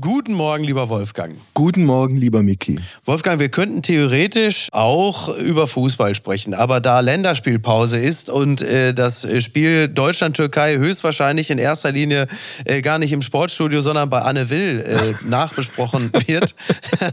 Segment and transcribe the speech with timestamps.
[0.00, 1.36] Guten Morgen, lieber Wolfgang.
[1.54, 2.80] Guten Morgen, lieber Miki.
[3.04, 9.24] Wolfgang, wir könnten theoretisch auch über Fußball sprechen, aber da Länderspielpause ist und äh, das
[9.44, 12.26] Spiel Deutschland-Türkei höchstwahrscheinlich in erster Linie
[12.64, 16.56] äh, gar nicht im Sportstudio, sondern bei Anne Will äh, nachbesprochen wird,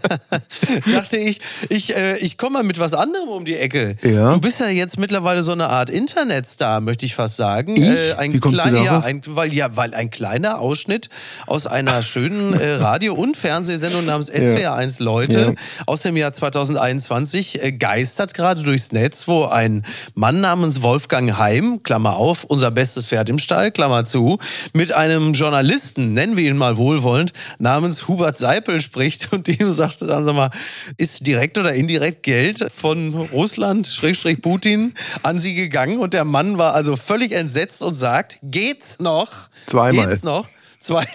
[0.92, 1.40] dachte ich,
[1.70, 3.96] ich, äh, ich komme mal mit was anderem um die Ecke.
[4.02, 4.32] Ja.
[4.32, 7.76] Du bist ja jetzt mittlerweile so eine Art Internetstar, möchte ich fast sagen.
[7.76, 7.88] Ich?
[7.88, 9.06] Äh, ein Wie kommst du kleiner, darauf?
[9.06, 11.10] ein, weil, ja, weil ein kleiner Ausschnitt
[11.46, 15.84] aus einer schönen äh, Radio- und Fernsehsendung namens SWR1 Leute Ja.
[15.86, 19.84] aus dem Jahr 2021 äh, geistert gerade durchs Netz, wo ein
[20.16, 24.40] Mann namens Wolfgang Heim, Klammer auf, unser bestes Pferd im Stall, Klammer zu,
[24.74, 30.00] mit einem Journalisten, nennen wir ihn mal wohlwollend, namens Hubert Seipel spricht und ihm sagt,
[30.00, 30.50] sagen Sie mal,
[30.98, 34.94] ist direkt oder indirekt Geld von Russland, Schrägstrich Putin,
[35.24, 39.50] an Sie gegangen und der Mann war also völlig entsetzt und sagt, geht's noch?
[39.68, 40.08] Zweimal.
[40.08, 40.48] Geht's noch?
[40.82, 41.06] Zwei.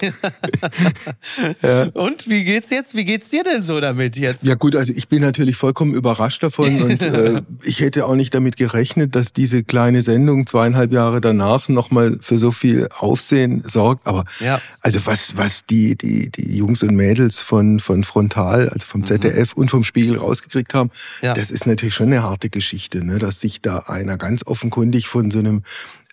[1.95, 2.95] Und wie geht's jetzt?
[2.97, 4.45] Wie geht's dir denn so damit jetzt?
[4.45, 8.33] Ja gut, also ich bin natürlich vollkommen überrascht davon und äh, ich hätte auch nicht
[8.33, 14.07] damit gerechnet, dass diese kleine Sendung zweieinhalb Jahre danach nochmal für so viel Aufsehen sorgt.
[14.07, 14.61] Aber Ja.
[14.83, 19.53] also was, was die, die, die Jungs und Mädels von, von Frontal, also vom ZDF
[19.55, 20.91] und vom Spiegel rausgekriegt haben,
[21.23, 21.35] Ja.
[21.35, 23.19] das ist natürlich schon eine harte Geschichte, ne?
[23.19, 25.63] dass sich da einer ganz offenkundig von so einem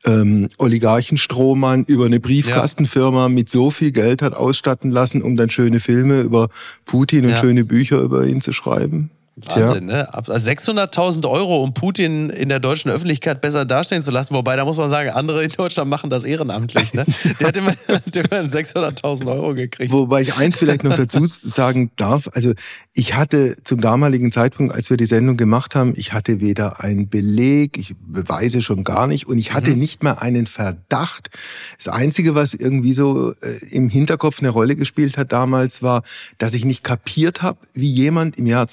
[0.06, 5.80] ähm, Oligarchenstrohmann über eine Briefkastenfirma mit so viel Geld hat ausstatten lassen, um dann schöne
[5.80, 6.50] Filme über
[6.86, 7.38] Putin und Ja.
[7.38, 9.10] schöne Bücher über ihn zu schreiben.
[9.36, 10.14] Wahnsinn, ne?
[10.14, 14.36] Ab- also 600.000 Euro, um Putin in der deutschen Öffentlichkeit besser dastehen zu lassen.
[14.36, 16.94] Wobei, da muss man sagen, andere in Deutschland machen das ehrenamtlich.
[16.94, 17.04] Ne?
[17.40, 19.92] Der hat immer, der hat immer 600.000 Euro gekriegt.
[19.92, 22.30] Wobei ich eins vielleicht noch dazu sagen darf.
[22.34, 22.54] Also
[22.94, 27.10] ich hatte zum damaligen Zeitpunkt, als wir die Sendung gemacht haben, ich hatte weder einen
[27.10, 31.30] Beleg, ich beweise schon gar nicht und ich hatte nicht mal einen Verdacht.
[31.78, 36.04] Das Einzige, was irgendwie so äh, im Hinterkopf eine Rolle gespielt hat damals, war,
[36.38, 38.68] dass ich nicht kapiert habe, wie jemand im Jahr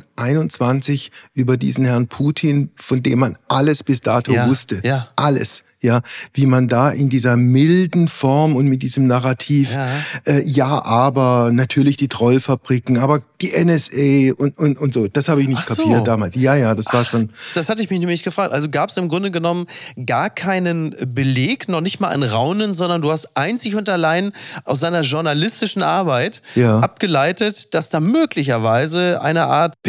[0.00, 5.08] 2021 über diesen Herrn Putin, von dem man alles bis dato Ja, wusste, ja.
[5.16, 6.00] alles, ja,
[6.32, 9.88] wie man da in dieser milden Form und mit diesem Narrativ, Ja.
[10.24, 15.42] äh, ja, aber natürlich die Trollfabriken, aber die NSA und, und, und so, das habe
[15.42, 15.82] ich nicht Ach so.
[15.82, 16.36] kapiert damals.
[16.36, 17.30] Ja, ja, das war schon.
[17.54, 18.52] Das hatte ich mich nämlich gefragt.
[18.52, 19.66] Also gab es im Grunde genommen
[20.06, 24.32] gar keinen Beleg, noch nicht mal ein Raunen, sondern du hast einzig und allein
[24.64, 26.78] aus seiner journalistischen Arbeit Ja.
[26.78, 29.82] abgeleitet, dass da möglicherweise eine Art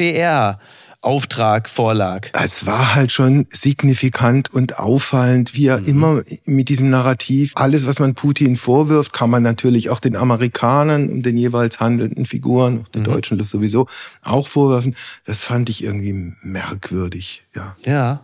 [1.04, 2.30] PR-Auftrag vorlag.
[2.34, 5.86] Es war halt schon signifikant und auffallend, wie er Mhm.
[5.88, 11.10] immer mit diesem Narrativ, alles, was man Putin vorwirft, kann man natürlich auch den Amerikanern
[11.10, 13.06] und den jeweils handelnden Figuren, auch den Mhm.
[13.06, 13.88] Deutschen sowieso,
[14.24, 14.96] auch vorwerfen.
[15.26, 17.76] Das fand ich irgendwie merkwürdig, ja.
[17.86, 18.22] Ja.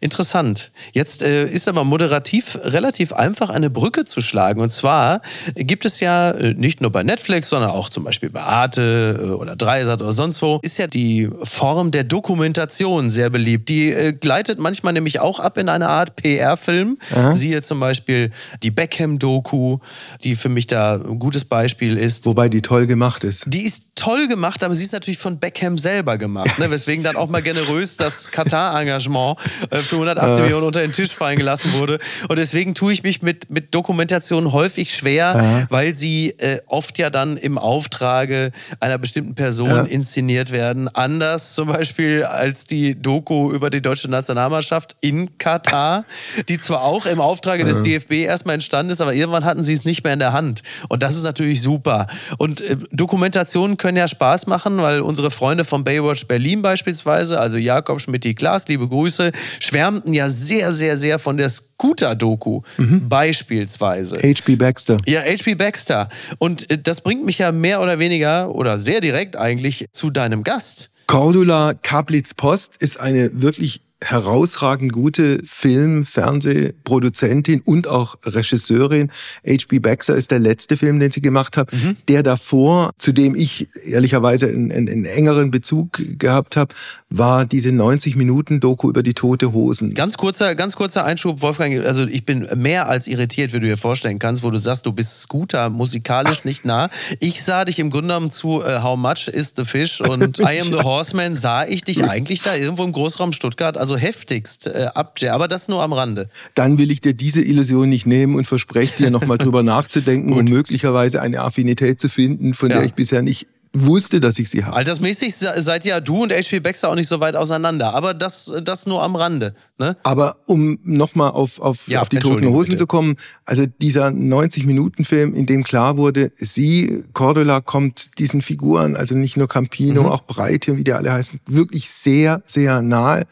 [0.00, 0.70] Interessant.
[0.92, 4.60] Jetzt äh, ist aber moderativ relativ einfach eine Brücke zu schlagen.
[4.60, 5.20] Und zwar
[5.54, 9.26] gibt es ja äh, nicht nur bei Netflix, sondern auch zum Beispiel bei Arte äh,
[9.30, 13.68] oder Dreisat oder sonst wo, ist ja die Form der Dokumentation sehr beliebt.
[13.68, 16.98] Die äh, gleitet manchmal nämlich auch ab in eine Art PR-Film.
[17.32, 18.30] Siehe zum Beispiel
[18.62, 19.78] die Beckham-Doku,
[20.22, 22.26] die für mich da ein gutes Beispiel ist.
[22.26, 23.44] Wobei die toll gemacht ist.
[23.46, 26.58] Die ist toll gemacht, aber sie ist natürlich von Beckham selber gemacht.
[26.58, 26.70] Ne?
[26.70, 29.38] Weswegen dann auch mal generös das Katar-Engagement
[29.70, 31.98] für 180 Millionen unter den Tisch fallen gelassen wurde.
[32.28, 37.10] Und deswegen tue ich mich mit, mit Dokumentationen häufig schwer, weil sie äh, oft ja
[37.10, 38.50] dann im Auftrage
[38.80, 39.82] einer bestimmten Person Ja.
[39.82, 40.88] inszeniert werden.
[40.88, 46.04] Anders zum Beispiel als die Doku über die deutsche Nationalmannschaft in Katar,
[46.48, 49.84] die zwar auch im Auftrage des DFB erstmal entstanden ist, aber irgendwann hatten sie es
[49.84, 50.62] nicht mehr in der Hand.
[50.88, 52.06] Und das ist natürlich super.
[52.38, 57.56] Und äh, Dokumentationen können ja Spaß machen, weil unsere Freunde von Baywatch Berlin beispielsweise, also
[57.56, 62.62] Jakob Schmidt, Klaas, liebe Grüße, schwärmten ja sehr, sehr, sehr von der Scooter-Doku
[63.08, 64.18] beispielsweise.
[64.18, 64.56] H.P.
[64.56, 64.96] Baxter.
[65.06, 65.54] Ja, H.P.
[65.54, 66.08] Baxter.
[66.38, 70.44] Und äh, das bringt mich ja mehr oder weniger oder sehr direkt eigentlich zu deinem
[70.44, 70.90] Gast.
[71.06, 79.10] Cordula Kaplitz-Post ist eine wirklich herausragend gute Film-, Fernsehproduzentin und auch Regisseurin.
[79.46, 79.78] H.B.
[79.78, 81.70] Baxter ist der letzte Film, den sie gemacht hat.
[82.08, 86.74] Der davor, zu dem ich ehrlicherweise einen, einen, einen engeren Bezug gehabt habe,
[87.10, 89.94] war diese 90-Minuten-Doku über die tote Hosen.
[89.94, 91.84] Ganz kurzer, ganz kurzer Einschub, Wolfgang.
[91.84, 94.92] Also ich bin mehr als irritiert, wie du dir vorstellen kannst, wo du sagst, du
[94.92, 96.88] bist Scooter musikalisch nicht nah.
[97.18, 100.60] Ich sah dich im Grunde genommen zu äh, How Much is the Fish und I
[100.60, 104.88] Am the Horseman, sah ich dich eigentlich da irgendwo im Großraum Stuttgart, also heftigst äh,
[104.94, 105.18] ab.
[105.30, 106.28] Aber das nur am Rande.
[106.54, 110.44] Dann will ich dir diese Illusion nicht nehmen und verspreche dir nochmal drüber nachzudenken, um
[110.44, 112.78] möglicherweise eine Affinität zu finden, von Ja.
[112.78, 114.76] der ich bisher nicht wusste, dass ich sie habe.
[114.76, 116.60] Altersmäßig seid ja du und H.P.
[116.60, 119.54] Baxter auch nicht so weit auseinander, aber das, das nur am Rande.
[119.78, 119.96] Ne?
[120.02, 122.78] Aber um nochmal auf, auf, ja, auf die Toten Hosen bitte.
[122.78, 129.14] zu kommen, also dieser 90-Minuten-Film, in dem klar wurde, sie, Cordula, kommt diesen Figuren, also
[129.14, 130.08] nicht nur Campino, mhm.
[130.08, 133.26] auch Breite, wie die alle heißen, wirklich sehr, sehr nahe.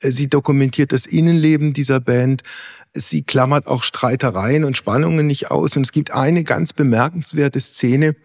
[0.00, 2.42] Sie dokumentiert das Innenleben dieser Band.
[2.92, 5.76] Sie klammert auch Streitereien und Spannungen nicht aus.
[5.76, 8.16] Und es gibt eine ganz bemerkenswerte Szene.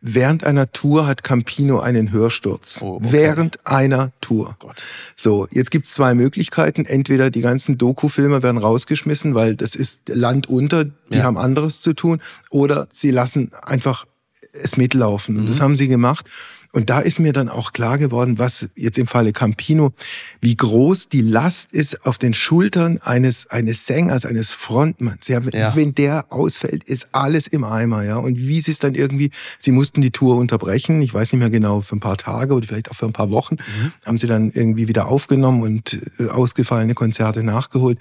[0.00, 2.78] Während einer Tour hat Campino einen Hörsturz.
[2.80, 3.06] Oh, okay.
[3.10, 4.56] Während einer Tour.
[4.64, 4.70] Oh
[5.14, 6.86] so, jetzt gibt's zwei Möglichkeiten.
[6.86, 11.24] Entweder die ganzen Doku-Filme werden rausgeschmissen, weil das ist Land unter, die ja.
[11.24, 12.20] haben anderes zu tun.
[12.48, 14.06] Oder sie lassen einfach
[14.52, 15.36] es mitlaufen.
[15.36, 15.48] Und mhm.
[15.48, 16.26] das haben sie gemacht.
[16.72, 19.92] Und da ist mir dann auch klar geworden, was jetzt im Falle Campino,
[20.40, 25.26] wie groß die Last ist auf den Schultern eines, eines Sängers, eines Frontmanns.
[25.26, 25.74] Ja, ja.
[25.74, 28.04] Wenn der ausfällt, ist alles im Eimer.
[28.04, 28.16] Ja.
[28.16, 31.50] Und wie sie es dann irgendwie, sie mussten die Tour unterbrechen, ich weiß nicht mehr
[31.50, 33.92] genau, für ein paar Tage oder vielleicht auch für ein paar Wochen, mhm.
[34.06, 37.98] haben sie dann irgendwie wieder aufgenommen und äh, ausgefallene Konzerte nachgeholt.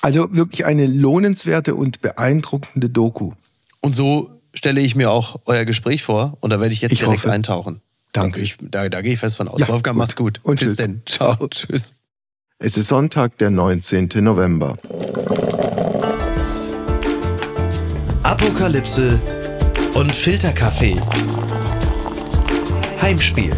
[0.00, 3.32] Also wirklich eine lohnenswerte und beeindruckende Doku.
[3.80, 6.98] Und so stelle ich mir auch euer Gespräch vor und da werde ich jetzt ich
[6.98, 7.32] direkt hoffe.
[7.32, 7.80] eintauchen.
[8.22, 8.40] Danke.
[8.40, 9.60] Ich, da, da gehe ich fest von aus.
[9.60, 9.98] Ja, Wolfgang, gut.
[9.98, 10.40] mach's gut.
[10.42, 11.02] Und Bis denn.
[11.06, 11.36] Ciao.
[11.50, 11.94] Tschüss.
[12.58, 14.08] Es ist Sonntag, der 19.
[14.16, 14.78] November.
[18.24, 19.18] Apokalypse
[19.94, 21.00] und Filterkaffee.
[23.00, 23.54] Heimspiel.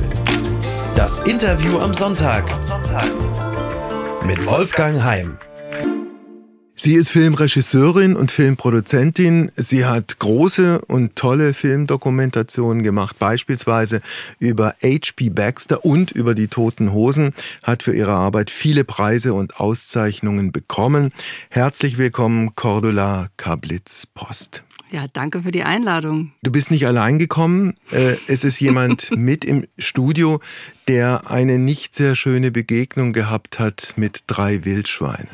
[0.96, 2.44] Das Interview am Sonntag.
[4.24, 5.38] Mit Wolfgang Heim.
[6.82, 9.52] Sie ist Filmregisseurin und Filmproduzentin.
[9.54, 14.00] Sie hat große und tolle Filmdokumentationen gemacht, beispielsweise
[14.38, 15.28] über H.P.
[15.28, 21.12] Baxter und über die Toten Hosen, hat für ihre Arbeit viele Preise und Auszeichnungen bekommen.
[21.50, 24.62] Herzlich willkommen, Cordula Kablitz-Post.
[24.90, 26.32] Ja, danke für die Einladung.
[26.42, 27.74] Du bist nicht allein gekommen.
[27.90, 30.40] Äh, es ist jemand mit im Studio,
[30.88, 35.28] der eine nicht sehr schöne Begegnung gehabt hat mit drei Wildschweinen.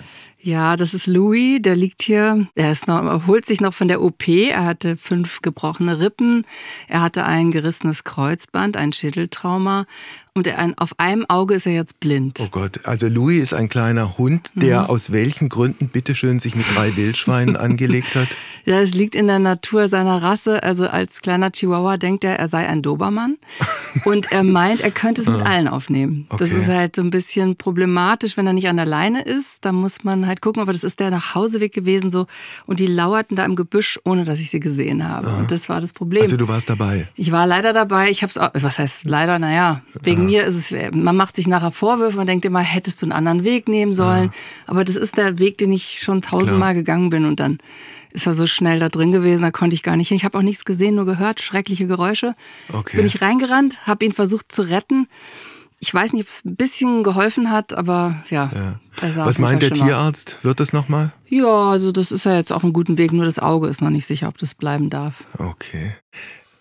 [0.47, 2.47] Ja, das ist Louis, der liegt hier.
[2.55, 4.29] Er ist noch, erholt sich noch von der OP.
[4.29, 6.45] Er hatte fünf gebrochene Rippen.
[6.87, 9.87] Er hatte ein gerissenes Kreuzband, ein Schädeltrauma
[10.37, 12.39] und er, auf einem Auge ist er jetzt blind.
[12.41, 14.87] Oh Gott, also Louis ist ein kleiner Hund, der mhm.
[14.87, 18.37] aus welchen Gründen bitteschön sich mit drei Wildschweinen angelegt hat?
[18.67, 20.63] Ja, es liegt in der Natur seiner Rasse.
[20.63, 23.39] Also als kleiner Chihuahua denkt er, er sei ein Dobermann.
[24.05, 25.45] und er meint, er könnte es mit ah.
[25.45, 26.27] allen aufnehmen.
[26.29, 26.45] Okay.
[26.45, 29.65] Das ist halt so ein bisschen problematisch, wenn er nicht an der Leine ist.
[29.65, 32.27] Da muss man halt gucken, aber das ist der Nachhauseweg gewesen so.
[32.67, 35.29] Und die lauerten da im Gebüsch, ohne dass ich sie gesehen habe.
[35.29, 35.39] Aha.
[35.39, 36.25] Und das war das Problem.
[36.25, 37.07] Also du warst dabei?
[37.15, 38.11] Ich war leider dabei.
[38.11, 41.71] Ich habe es, was heißt leider, naja, wegen mir ist es, man macht sich nachher
[41.71, 44.25] Vorwürfe, man denkt immer, hättest du einen anderen Weg nehmen sollen.
[44.25, 44.33] Ja.
[44.67, 47.59] Aber das ist der Weg, den ich schon tausendmal gegangen bin und dann
[48.11, 50.17] ist er so schnell da drin gewesen, da konnte ich gar nicht hin.
[50.17, 52.35] Ich habe auch nichts gesehen, nur gehört, schreckliche Geräusche.
[52.73, 52.97] Okay.
[52.97, 55.07] Bin ich reingerannt, habe ihn versucht zu retten.
[55.79, 58.51] Ich weiß nicht, ob es ein bisschen geholfen hat, aber ja.
[58.55, 59.17] ja.
[59.17, 60.37] Was meint der Tierarzt?
[60.39, 60.45] Aus.
[60.45, 61.13] Wird es nochmal?
[61.29, 63.91] Ja, also das ist ja jetzt auf einem guten Weg, nur das Auge ist noch
[63.91, 65.25] nicht sicher, ob das bleiben darf.
[65.37, 65.95] Okay.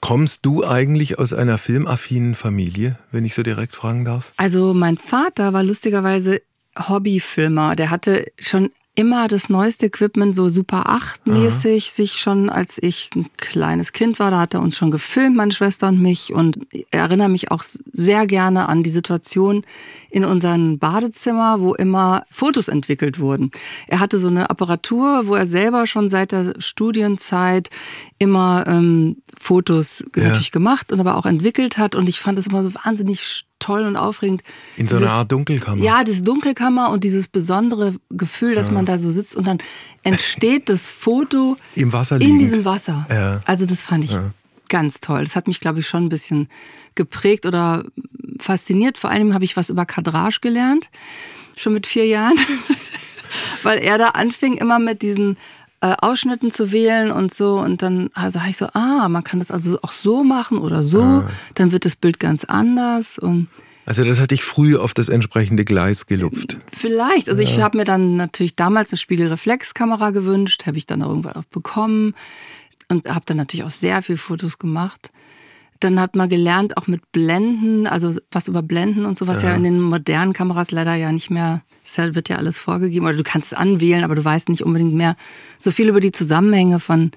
[0.05, 4.33] Kommst du eigentlich aus einer filmaffinen Familie, wenn ich so direkt fragen darf?
[4.37, 6.43] Also mein Vater war lustigerweise
[6.77, 7.75] Hobbyfilmer.
[7.75, 11.95] Der hatte schon immer das neueste Equipment, so Super 8 mäßig, Aha.
[11.95, 15.51] sich schon als ich ein kleines Kind war, da hat er uns schon gefilmt, meine
[15.51, 16.33] Schwester und mich.
[16.33, 19.65] Und ich erinnere mich auch sehr gerne an die Situation
[20.09, 23.51] in unserem Badezimmer, wo immer Fotos entwickelt wurden.
[23.87, 27.69] Er hatte so eine Apparatur, wo er selber schon seit der Studienzeit
[28.17, 30.23] immer ähm, Fotos ja.
[30.23, 31.95] natürlich gemacht und aber auch entwickelt hat.
[31.95, 34.41] Und ich fand es immer so wahnsinnig toll und aufregend.
[34.77, 35.83] In so einer Art Dunkelkammer.
[35.83, 38.73] Ja, das Dunkelkammer und dieses besondere Gefühl, dass ja.
[38.73, 39.57] man da so sitzt und dann
[40.03, 42.33] entsteht das Foto im Wasser liegend.
[42.33, 43.05] in diesem Wasser.
[43.09, 43.41] Ja.
[43.45, 44.17] Also das fand ich
[44.69, 45.23] ganz toll.
[45.23, 46.49] Das hat mich, glaube ich, schon ein bisschen
[46.95, 47.83] geprägt oder
[48.39, 48.97] fasziniert.
[48.97, 50.89] Vor allem habe ich was über Kadrage gelernt,
[51.55, 52.37] schon mit vier Jahren,
[53.63, 55.37] weil er da anfing immer mit diesen
[55.81, 57.59] äh, Ausschnitten zu wählen und so.
[57.59, 60.83] Und dann also habe ich so, ah, man kann das also auch so machen oder
[60.83, 61.01] so.
[61.01, 61.29] Ah.
[61.55, 63.47] Dann wird das Bild ganz anders und
[63.87, 66.57] also das hatte ich früh auf das entsprechende Gleis gelupft.
[66.75, 67.29] Vielleicht.
[67.29, 67.47] Also ja.
[67.47, 72.15] ich habe mir dann natürlich damals eine Spiegelreflexkamera gewünscht, habe ich dann irgendwann auch bekommen
[72.89, 75.11] und habe dann natürlich auch sehr viele Fotos gemacht.
[75.79, 79.49] Dann hat man gelernt, auch mit Blenden, also was über Blenden und so, was ja.
[79.49, 83.17] ja in den modernen Kameras leider ja nicht mehr, es wird ja alles vorgegeben, oder
[83.17, 85.15] du kannst es anwählen, aber du weißt nicht unbedingt mehr
[85.59, 87.11] so viel über die Zusammenhänge von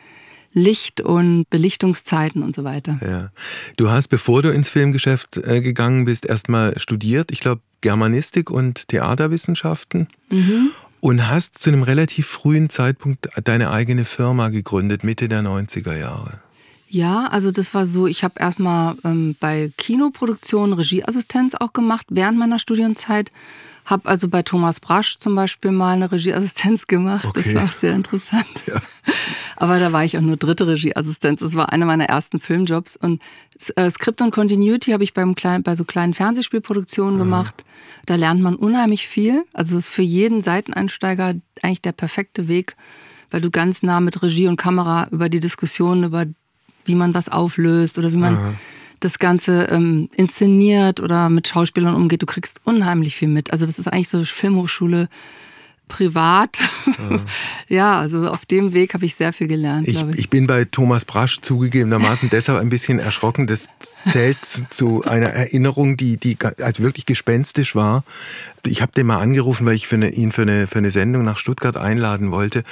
[0.52, 2.98] Licht und Belichtungszeiten und so weiter.
[3.06, 3.30] Ja.
[3.76, 8.88] Du hast, bevor du ins Filmgeschäft äh, gegangen bist, erstmal studiert, ich glaube Germanistik und
[8.88, 10.08] Theaterwissenschaften.
[10.30, 10.70] Mhm.
[11.00, 16.40] Und hast zu einem relativ frühen Zeitpunkt deine eigene Firma gegründet, Mitte der 90er Jahre.
[16.90, 22.38] Ja, also das war so, ich habe erstmal ähm, bei Kinoproduktionen Regieassistenz auch gemacht während
[22.38, 23.30] meiner Studienzeit.
[23.84, 27.26] Habe also bei Thomas Brasch zum Beispiel mal eine Regieassistenz gemacht.
[27.26, 27.42] Okay.
[27.44, 28.46] Das war auch sehr interessant.
[28.66, 28.82] Ja.
[29.56, 31.40] Aber da war ich auch nur dritte Regieassistenz.
[31.40, 32.96] Das war einer meiner ersten Filmjobs.
[32.96, 33.22] Und
[33.76, 37.18] äh, Script und Continuity habe ich beim kleinen, bei so kleinen Fernsehspielproduktionen mhm.
[37.18, 37.64] gemacht.
[38.04, 39.44] Da lernt man unheimlich viel.
[39.54, 42.76] Also ist für jeden Seiteneinsteiger eigentlich der perfekte Weg,
[43.30, 46.26] weil du ganz nah mit Regie und Kamera über die Diskussion, über
[46.88, 48.54] wie man was auflöst oder wie man mhm
[49.00, 52.22] das Ganze ähm, inszeniert oder mit Schauspielern umgeht.
[52.22, 53.52] Du kriegst unheimlich viel mit.
[53.52, 55.08] Also das ist eigentlich so Filmhochschule
[55.88, 56.58] privat.
[56.86, 57.20] Ja,
[57.68, 59.88] ja also auf dem Weg habe ich sehr viel gelernt.
[59.88, 60.18] Ich, ich.
[60.18, 63.46] ich bin bei Thomas Brasch zugegebenermaßen deshalb ein bisschen erschrocken.
[63.46, 63.68] Das
[64.06, 64.38] zählt
[64.70, 68.04] zu einer Erinnerung, die, die als wirklich gespenstisch war.
[68.66, 71.24] Ich habe den mal angerufen, weil ich für eine, ihn für eine, für eine Sendung
[71.24, 72.64] nach Stuttgart einladen wollte.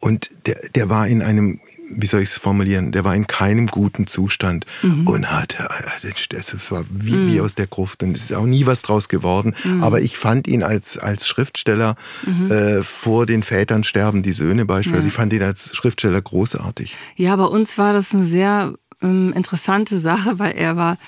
[0.00, 3.66] Und der, der war in einem, wie soll ich es formulieren, der war in keinem
[3.66, 5.08] guten Zustand mhm.
[5.08, 5.68] und hatte,
[6.04, 7.32] es war wie, mhm.
[7.32, 9.54] wie aus der Gruft und es ist auch nie was draus geworden.
[9.64, 9.82] Mhm.
[9.82, 12.50] Aber ich fand ihn als, als Schriftsteller mhm.
[12.50, 15.08] äh, vor den Vätern sterben die Söhne beispielsweise, ja.
[15.08, 16.96] ich fand ihn als Schriftsteller großartig.
[17.16, 20.98] Ja, bei uns war das eine sehr ähm, interessante Sache, weil er war,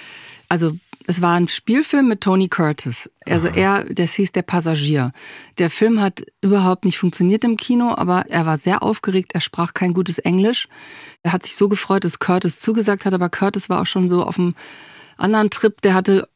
[0.49, 3.11] also es war ein Spielfilm mit Tony Curtis.
[3.27, 3.57] Also Aha.
[3.57, 5.13] er, das hieß Der Passagier.
[5.59, 9.33] Der Film hat überhaupt nicht funktioniert im Kino, aber er war sehr aufgeregt.
[9.35, 10.69] Er sprach kein gutes Englisch.
[11.23, 14.25] Er hat sich so gefreut, dass Curtis zugesagt hat, aber Curtis war auch schon so
[14.25, 14.55] auf einem
[15.17, 15.81] anderen Trip.
[15.83, 16.29] Der hatte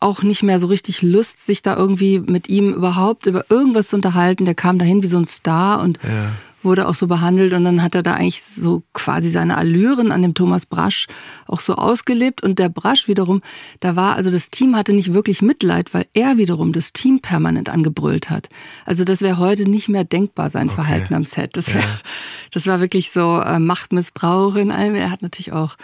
[0.00, 3.96] auch nicht mehr so richtig Lust, sich da irgendwie mit ihm überhaupt über irgendwas zu
[3.96, 4.44] unterhalten.
[4.46, 6.32] Der kam dahin wie so ein Star und ja
[6.64, 10.22] wurde auch so behandelt und dann hat er da eigentlich so quasi seine Allüren an
[10.22, 11.06] dem Thomas Brasch
[11.46, 13.42] auch so ausgelebt und der Brasch wiederum,
[13.80, 17.68] da war, also das Team hatte nicht wirklich Mitleid, weil er wiederum das Team permanent
[17.68, 18.48] angebrüllt hat.
[18.84, 20.76] Also das wäre heute nicht mehr denkbar, sein okay.
[20.76, 21.56] Verhalten am Set.
[21.56, 21.88] Das, wär, ja.
[22.50, 24.94] das war wirklich so äh, Machtmissbrauch in allem.
[24.94, 25.76] Er hat natürlich auch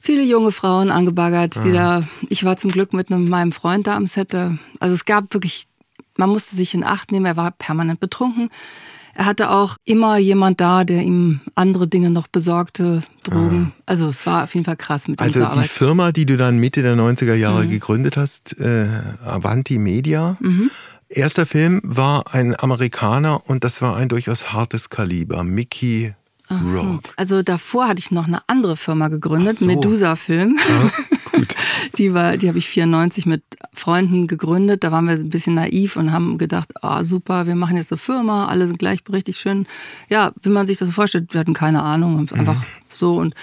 [0.00, 2.00] viele junge Frauen angebaggert, die ja.
[2.00, 4.58] da, ich war zum Glück mit einem, meinem Freund da am Set, also
[4.94, 5.66] es gab wirklich,
[6.16, 8.50] man musste sich in Acht nehmen, er war permanent betrunken.
[9.18, 13.72] Er hatte auch immer jemand da, der ihm andere Dinge noch besorgte, Drogen.
[13.76, 13.82] Ah.
[13.86, 16.82] Also es war auf jeden Fall krass mit Also die Firma, die du dann Mitte
[16.82, 17.70] der 90er Jahre mhm.
[17.70, 18.86] gegründet hast, äh,
[19.24, 20.36] Avanti Media.
[20.38, 20.70] Mhm.
[21.08, 25.42] Erster Film war ein Amerikaner und das war ein durchaus hartes Kaliber.
[25.42, 26.14] Mickey
[26.48, 27.02] Rock.
[27.16, 29.66] Also davor hatte ich noch eine andere Firma gegründet, so.
[29.66, 30.56] Medusa Film.
[30.56, 30.90] Ja,
[31.38, 31.54] gut.
[31.98, 33.42] die war, die habe ich 94 mit
[33.72, 34.84] Freunden gegründet.
[34.84, 37.92] Da waren wir ein bisschen naiv und haben gedacht, ah oh, super, wir machen jetzt
[37.92, 39.66] eine Firma, alle sind gleichberechtigt schön.
[40.08, 42.40] Ja, wie man sich das so vorstellt, wir hatten keine Ahnung, haben es mhm.
[42.40, 43.34] einfach so und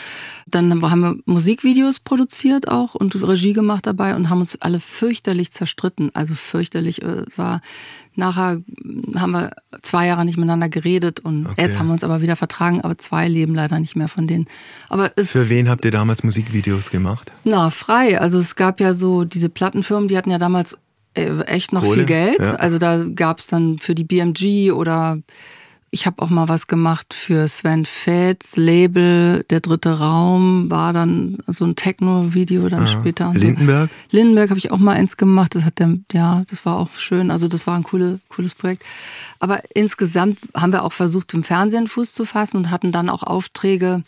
[0.48, 5.52] dann haben wir Musikvideos produziert auch und Regie gemacht dabei und haben uns alle fürchterlich
[5.52, 6.12] zerstritten.
[6.14, 7.62] Also fürchterlich äh, war
[8.16, 8.62] Nachher
[9.16, 11.62] haben wir zwei Jahre nicht miteinander geredet und okay.
[11.62, 14.48] jetzt haben wir uns aber wieder vertragen, aber zwei leben leider nicht mehr von denen.
[14.90, 17.32] Aber Für wen habt ihr damals Musikvideos gemacht?
[17.44, 18.20] Na, frei.
[18.20, 20.78] Also es gab ja so diese Plattenfirmen, die hatten ja damals
[21.14, 22.42] äh, echt noch Kohle, viel Geld.
[22.42, 22.56] Ja.
[22.56, 25.20] Also da gab es dann für die BMG oder
[25.92, 31.38] ich habe auch mal was gemacht für Sven Fetz, Label, der dritte Raum, war dann
[31.48, 32.88] so ein Techno-Video dann Aha.
[32.88, 33.34] später.
[33.34, 33.90] Lindenberg?
[33.90, 34.18] So.
[34.18, 37.32] Lindenberg habe ich auch mal eins gemacht, das hat der, ja, das war auch schön,
[37.32, 38.84] also das war ein coole, cooles Projekt.
[39.40, 43.24] Aber insgesamt haben wir auch versucht, im Fernsehen Fuß zu fassen und hatten dann auch
[43.24, 44.04] Aufträge,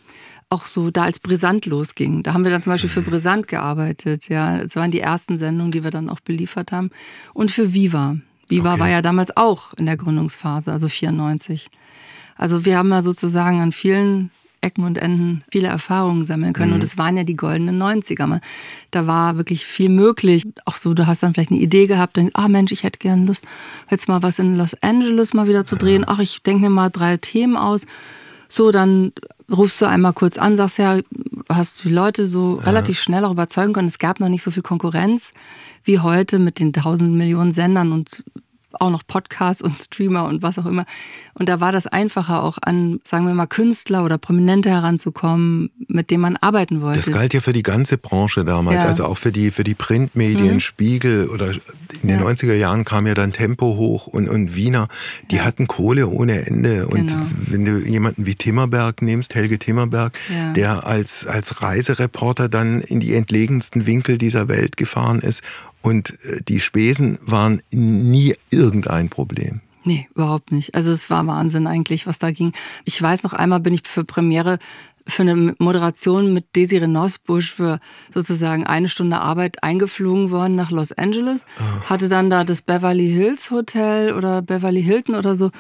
[0.50, 2.24] auch so da als Brisant losging.
[2.24, 3.05] Da haben wir dann zum Beispiel für mhm.
[3.05, 4.57] Brisant gearbeitet, ja.
[4.57, 6.89] Das waren die ersten Sendungen, die wir dann auch beliefert haben.
[7.34, 8.17] Und für Viva.
[8.48, 8.80] Viva okay.
[8.80, 11.70] war ja damals auch in der Gründungsphase, also 94.
[12.38, 16.70] Also wir haben ja sozusagen an vielen Ecken und Enden viele Erfahrungen sammeln können.
[16.70, 16.75] Mhm.
[16.75, 18.39] Und es waren ja die goldenen 90er.
[18.92, 20.46] Da war wirklich viel möglich.
[20.66, 23.25] Auch so, du hast dann vielleicht eine Idee gehabt, denkst, ah Mensch, ich hätte gerne
[23.25, 23.46] Lust,
[23.89, 26.06] jetzt mal was in Los Angeles mal wieder zu drehen.
[26.08, 27.86] Ach, ich denke mir mal drei Themen aus.
[28.48, 29.12] So, dann
[29.51, 31.00] rufst du einmal kurz an, sagst ja,
[31.50, 32.66] hast die Leute so ja.
[32.66, 33.88] relativ schnell auch überzeugen können.
[33.88, 35.34] Es gab noch nicht so viel Konkurrenz
[35.84, 38.24] wie heute mit den tausend Millionen Sendern und
[38.74, 40.86] auch noch Podcasts und Streamer und was auch immer.
[41.34, 46.12] Und da war das einfacher, auch an, sagen wir mal, Künstler oder Prominente heranzukommen, mit
[46.12, 47.00] denen man arbeiten wollte.
[47.00, 48.90] Das galt ja für die ganze Branche damals, ja.
[48.90, 50.60] also auch für die, für die Printmedien, mhm.
[50.60, 51.52] Spiegel oder
[52.02, 52.26] in den ja.
[52.26, 54.88] 90er Jahren kam ja dann Tempo hoch und, und Wiener,
[55.32, 55.46] die ja.
[55.46, 56.88] hatten Kohle ohne Ende.
[56.88, 57.26] Und genau.
[57.48, 60.18] wenn du jemanden wie Timmerberg nimmst, Helge Timmerberg,
[60.56, 65.42] der als, als Reisereporter dann in die entlegensten Winkel dieser Welt gefahren ist
[65.81, 69.62] und äh, die Spesen waren nie irgendein Problem.
[69.84, 70.75] Nee, überhaupt nicht.
[70.75, 72.51] Also es war Wahnsinn eigentlich, was da ging.
[72.84, 74.60] Ich weiß noch einmal bin ich für Premiere
[75.10, 77.79] für eine Moderation mit Desiree Nosbusch für
[78.13, 81.46] sozusagen eine Stunde Arbeit eingeflogen worden nach Los Angeles.
[81.60, 81.89] Oh.
[81.89, 85.51] Hatte dann da das Beverly Hills Hotel oder Beverly Hilton oder so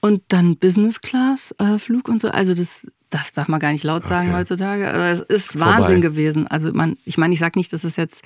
[0.00, 2.28] und dann Business Class äh, Flug und so.
[2.28, 4.38] Also das das darf man gar nicht laut sagen Okay.
[4.38, 4.88] heutzutage.
[4.88, 5.66] Also es ist Vorbei.
[5.66, 6.46] Wahnsinn gewesen.
[6.48, 8.22] Also man, ich meine, ich sage nicht, dass es jetzt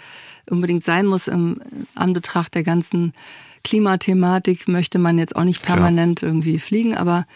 [0.51, 1.61] unbedingt sein muss im
[1.95, 3.13] Anbetracht der ganzen
[3.65, 5.77] Klimathematik möchte man jetzt auch nicht Klar.
[5.77, 7.27] permanent irgendwie fliegen, aber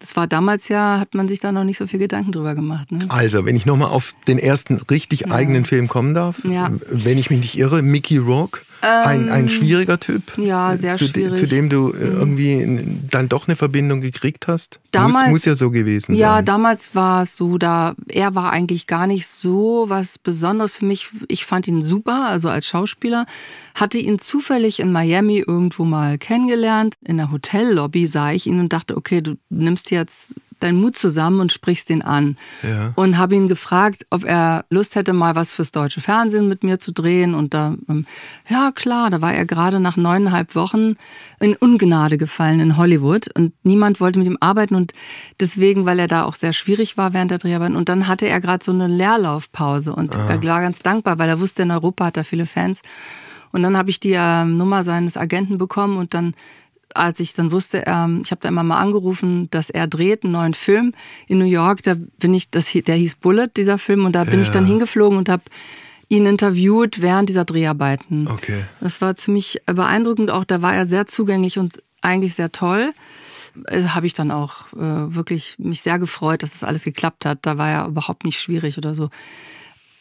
[0.00, 2.90] das war damals ja, hat man sich da noch nicht so viel Gedanken drüber gemacht.
[2.90, 3.06] Ne?
[3.08, 6.72] Also, wenn ich nochmal auf den ersten richtig eigenen Film kommen darf, Ja.
[6.90, 11.32] Wenn ich mich nicht irre, Mickey Rourke, ein, ein schwieriger Typ, ja, sehr zu, schwierig.
[11.32, 11.36] Mhm.
[11.36, 14.80] zu dem du äh, irgendwie dann doch eine Verbindung gekriegt hast.
[14.90, 16.44] Damals- muss, muss ja so gewesen Ja, sein.
[16.44, 21.08] damals war es so, da er war eigentlich gar nicht so was Besonderes für mich.
[21.28, 23.26] Ich fand ihn super, also als Schauspieler.
[23.74, 26.94] Hatte ihn zufällig in Miami irgendwo mal kennengelernt.
[27.04, 31.40] In der Hotellobby sah ich ihn und dachte, okay, du nimmst jetzt deinen Mut zusammen
[31.40, 32.36] und sprichst ihn an.
[32.62, 32.92] Ja.
[32.94, 36.78] Und habe ihn gefragt, ob er Lust hätte, mal was fürs deutsche Fernsehen mit mir
[36.78, 37.34] zu drehen.
[37.34, 38.06] Und da, ähm,
[38.48, 40.96] ja klar, da war er gerade nach neuneinhalb Wochen
[41.40, 43.28] in Ungnade gefallen in Hollywood.
[43.34, 44.74] Und niemand wollte mit ihm arbeiten.
[44.74, 44.92] Und
[45.40, 47.76] deswegen, weil er da auch sehr schwierig war während der Dreharbeiten.
[47.76, 49.94] Und dann hatte er gerade so eine Leerlaufpause.
[49.94, 52.82] Und er war ganz dankbar, weil er wusste, in Europa hat er viele Fans.
[53.52, 56.34] Und dann habe ich die ähm, Nummer seines Agenten bekommen und dann
[56.94, 60.32] als ich dann wusste, ähm, ich habe da immer mal angerufen, dass er dreht einen
[60.32, 60.92] neuen Film
[61.26, 64.40] in New York, da bin ich, das, der hieß Bullet, dieser Film, und da bin
[64.40, 65.42] ich dann hingeflogen und habe
[66.08, 68.28] ihn interviewt während dieser Dreharbeiten.
[68.28, 68.64] Okay.
[68.80, 72.92] Das war ziemlich beeindruckend, auch da war er sehr zugänglich und eigentlich sehr toll.
[73.66, 77.40] Äh, Habe ich dann auch äh, wirklich mich sehr gefreut, dass das alles geklappt hat.
[77.42, 79.08] Da war er überhaupt nicht schwierig oder so.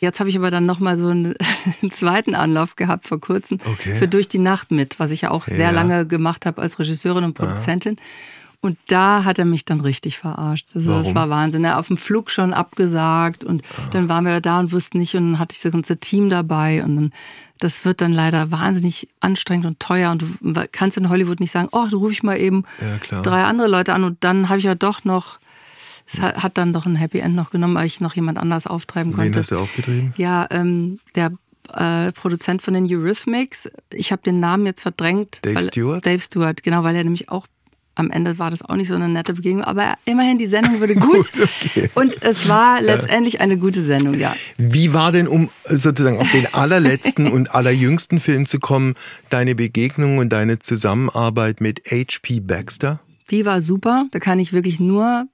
[0.01, 1.35] Jetzt habe ich aber dann nochmal so einen,
[1.81, 3.95] einen zweiten Anlauf gehabt vor kurzem Okay.
[3.95, 5.55] für Durch die Nacht mit, was ich ja auch Ja.
[5.55, 7.97] sehr lange gemacht habe als Regisseurin und Produzentin.
[8.63, 10.67] Und da hat er mich dann richtig verarscht.
[10.75, 11.15] Also das Warum?
[11.15, 11.63] war Wahnsinn.
[11.63, 15.15] Er hat auf dem Flug schon abgesagt und dann waren wir da und wussten nicht
[15.15, 17.11] und dann hatte ich das ganze Team dabei und dann
[17.59, 21.69] das wird dann leider wahnsinnig anstrengend und teuer und du kannst in Hollywood nicht sagen,
[21.71, 22.63] oh, du ruf ich mal eben
[23.11, 25.37] Ja, drei andere Leute an und dann habe ich ja doch noch,
[26.13, 29.13] es hat dann doch ein Happy End noch genommen, weil ich noch jemand anders auftreiben
[29.13, 29.39] Wen konnte.
[29.39, 30.13] hast du aufgetrieben?
[30.17, 31.31] Ja, ähm, der
[31.73, 33.69] äh, Produzent von den Eurythmics.
[33.93, 35.39] Ich habe den Namen jetzt verdrängt.
[35.43, 36.05] Dave weil, Stewart?
[36.05, 37.47] Dave Stewart, genau, weil er nämlich auch
[37.95, 40.95] am Ende war das auch nicht so eine nette Begegnung, aber immerhin die Sendung wurde
[41.11, 41.29] gut.
[41.35, 41.89] okay.
[41.93, 44.33] Und es war letztendlich eine gute Sendung, ja.
[44.57, 48.95] Wie war denn, um sozusagen auf den allerletzten und allerjüngsten Film zu kommen,
[49.29, 52.39] deine Begegnung und deine Zusammenarbeit mit H.P.
[52.39, 53.01] Baxter?
[53.29, 54.07] Die war super.
[54.11, 55.27] Da kann ich wirklich nur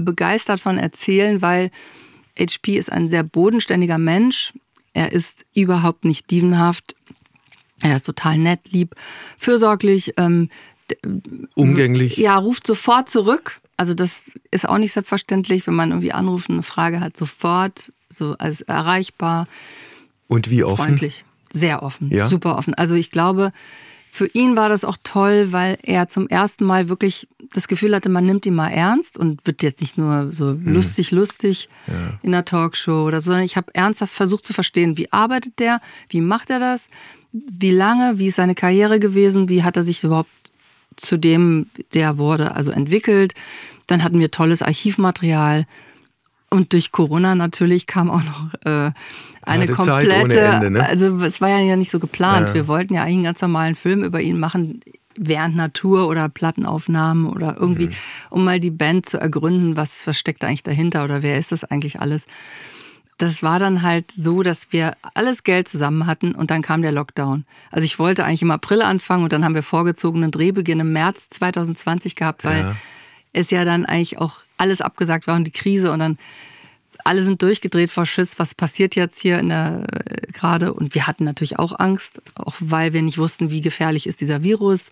[0.00, 1.70] begeistert von erzählen, weil
[2.38, 4.52] HP ist ein sehr bodenständiger Mensch.
[4.92, 6.94] Er ist überhaupt nicht dievenhaft.
[7.82, 8.94] Er ist total nett, lieb,
[9.38, 10.14] fürsorglich.
[10.16, 10.48] Ähm,
[11.54, 12.16] Umgänglich?
[12.16, 13.60] ja, ruft sofort zurück.
[13.76, 17.92] Also das ist auch nicht selbstverständlich, wenn man irgendwie anruft und eine Frage hat, sofort,
[18.08, 19.48] so als erreichbar,
[20.28, 20.84] Und wie offen?
[20.84, 22.28] freundlich, sehr offen, Ja?
[22.28, 22.74] super offen.
[22.74, 23.52] Also ich glaube,
[24.10, 28.08] für ihn war das auch toll, weil er zum ersten Mal wirklich das Gefühl hatte,
[28.08, 30.66] man nimmt ihn mal ernst und wird jetzt nicht nur so Hm.
[30.66, 31.68] lustig, lustig
[32.22, 35.80] in der Talkshow oder so, sondern ich habe ernsthaft versucht zu verstehen, wie arbeitet der,
[36.08, 36.88] wie macht er das,
[37.32, 40.30] wie lange, wie ist seine Karriere gewesen, wie hat er sich überhaupt
[40.96, 43.34] zu dem, der wurde, also entwickelt.
[43.86, 45.66] Dann hatten wir tolles Archivmaterial.
[46.50, 48.92] Und durch Corona natürlich kam auch noch äh,
[49.42, 50.86] eine Zeit komplette, Ende, ne?
[50.86, 52.48] also es war ja nicht so geplant.
[52.48, 52.54] Ja.
[52.54, 54.80] Wir wollten ja eigentlich einen ganz normalen Film über ihn machen,
[55.16, 57.92] während Natur oder Plattenaufnahmen oder irgendwie, Mhm.
[58.30, 61.52] um mal die Band zu ergründen, was, was steckt da eigentlich dahinter oder wer ist
[61.52, 62.26] das eigentlich alles.
[63.18, 66.90] Das war dann halt so, dass wir alles Geld zusammen hatten und dann kam der
[66.90, 67.44] Lockdown.
[67.70, 71.28] Also ich wollte eigentlich im April anfangen und dann haben wir vorgezogenen Drehbeginn im März
[71.30, 72.76] 2020 gehabt, weil Ja.
[73.32, 76.18] es ja dann eigentlich auch alles abgesagt war und die Krise und dann
[77.04, 80.72] alle sind durchgedreht vor Schiss, was passiert jetzt hier in der äh, gerade?
[80.72, 84.42] Und wir hatten natürlich auch Angst, auch weil wir nicht wussten, wie gefährlich ist dieser
[84.42, 84.90] Virus.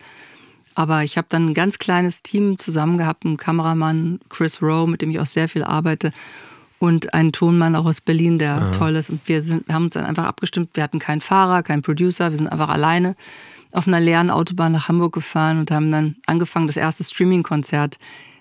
[0.74, 5.02] Aber ich habe dann ein ganz kleines Team zusammen gehabt, einen Kameramann Chris Rowe, mit
[5.02, 6.12] dem ich auch sehr viel arbeite
[6.78, 9.08] und einen Tonmann auch aus Berlin, der toll ist.
[9.08, 12.36] Und wir sind haben uns dann einfach abgestimmt, wir hatten keinen Fahrer, keinen Producer, wir
[12.36, 13.16] sind einfach alleine
[13.72, 17.42] auf einer leeren Autobahn nach Hamburg gefahren und haben dann angefangen das erste Streaming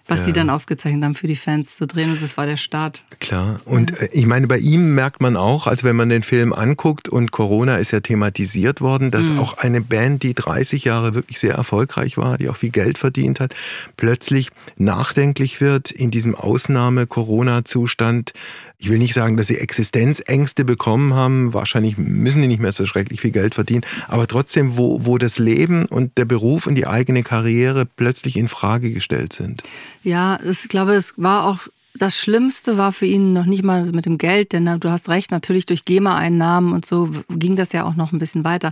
[0.08, 2.12] Was die dann aufgezeichnet haben für die Fans zu drehen.
[2.12, 3.04] Und das war der Start.
[3.20, 3.62] Klar.
[3.66, 7.08] Und äh, ich meine, bei ihm merkt man auch, also wenn man den Film anguckt
[7.08, 11.56] und Corona ist ja thematisiert worden, dass auch eine Band, die 30 Jahre wirklich sehr
[11.56, 13.54] erfolgreich war, die auch viel Geld verdient hat,
[13.98, 18.34] plötzlich nachdenklich wird in diesem Ausnahme-Corona-Zustand.
[18.82, 21.54] Ich will nicht sagen, dass sie Existenzängste bekommen haben.
[21.54, 23.84] Wahrscheinlich müssen die nicht mehr so schrecklich viel Geld verdienen.
[24.08, 28.48] Aber trotzdem, wo, wo das Leben und der Beruf und die eigene Karriere plötzlich in
[28.48, 29.62] Frage gestellt sind.
[30.04, 31.60] Ja, ich glaube, es war auch
[31.94, 35.30] das Schlimmste war für ihn noch nicht mal mit dem Geld, denn du hast recht,
[35.30, 38.72] natürlich durch GEMA-Einnahmen und so ging das ja auch noch ein bisschen weiter.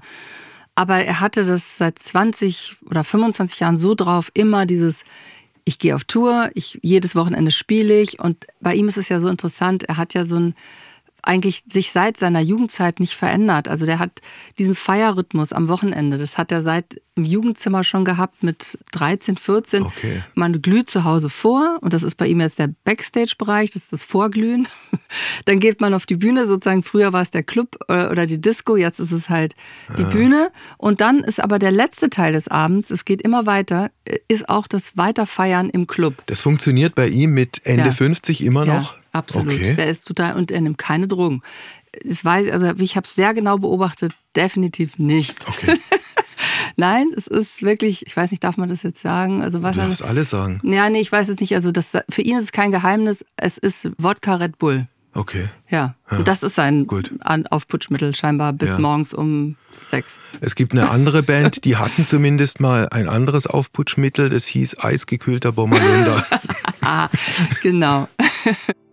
[0.73, 4.95] Aber er hatte das seit 20 oder 25 Jahren so drauf, immer dieses,
[5.69, 9.19] ich gehe auf Tour, ich, jedes Wochenende spiele ich und bei ihm ist es ja
[9.19, 10.55] so interessant, er hat ja so ein
[11.23, 13.67] eigentlich sich seit seiner Jugendzeit nicht verändert.
[13.67, 14.21] Also der hat
[14.57, 19.83] diesen Feierrhythmus am Wochenende, das hat er seit im Jugendzimmer schon gehabt mit 13, 14.
[19.83, 20.23] Okay.
[20.35, 23.93] Man glüht zu Hause vor und das ist bei ihm jetzt der Backstage-Bereich, das ist
[23.93, 24.67] das Vorglühen.
[25.45, 28.39] Dann geht man auf die Bühne, sozusagen früher war es der Club äh, oder die
[28.39, 29.53] Disco, jetzt ist es halt
[29.97, 30.09] die ja.
[30.09, 30.51] Bühne.
[30.77, 33.91] Und dann ist aber der letzte Teil des Abends, es geht immer weiter,
[34.27, 36.15] ist auch das Weiterfeiern im Club.
[36.27, 37.91] Das funktioniert bei ihm mit Ende ja.
[37.91, 38.93] 50 immer noch?
[38.93, 38.98] Ja.
[39.11, 39.53] Absolut.
[39.53, 39.75] Okay.
[39.75, 41.41] Der ist total und er nimmt keine Drogen.
[42.05, 45.35] Das weiß, also ich habe es sehr genau beobachtet, definitiv nicht.
[45.47, 45.77] Okay.
[46.77, 49.41] Nein, es ist wirklich, ich weiß nicht, darf man das jetzt sagen?
[49.41, 50.61] Also was du darfst alles sagen.
[50.63, 51.55] Ja, nee, ich weiß es nicht.
[51.55, 53.25] Also das, für ihn ist es kein Geheimnis.
[53.35, 54.87] Es ist Wodka Red Bull.
[55.13, 55.49] Okay.
[55.69, 55.95] Ja.
[56.09, 56.17] ja.
[56.17, 57.13] Und das ist sein Gut.
[57.49, 58.79] Aufputschmittel scheinbar bis ja.
[58.79, 60.17] morgens um sechs.
[60.39, 64.29] Es gibt eine andere Band, die hatten zumindest mal ein anderes Aufputschmittel.
[64.29, 66.23] Das hieß eisgekühlter Bommalunda.
[67.63, 68.07] genau.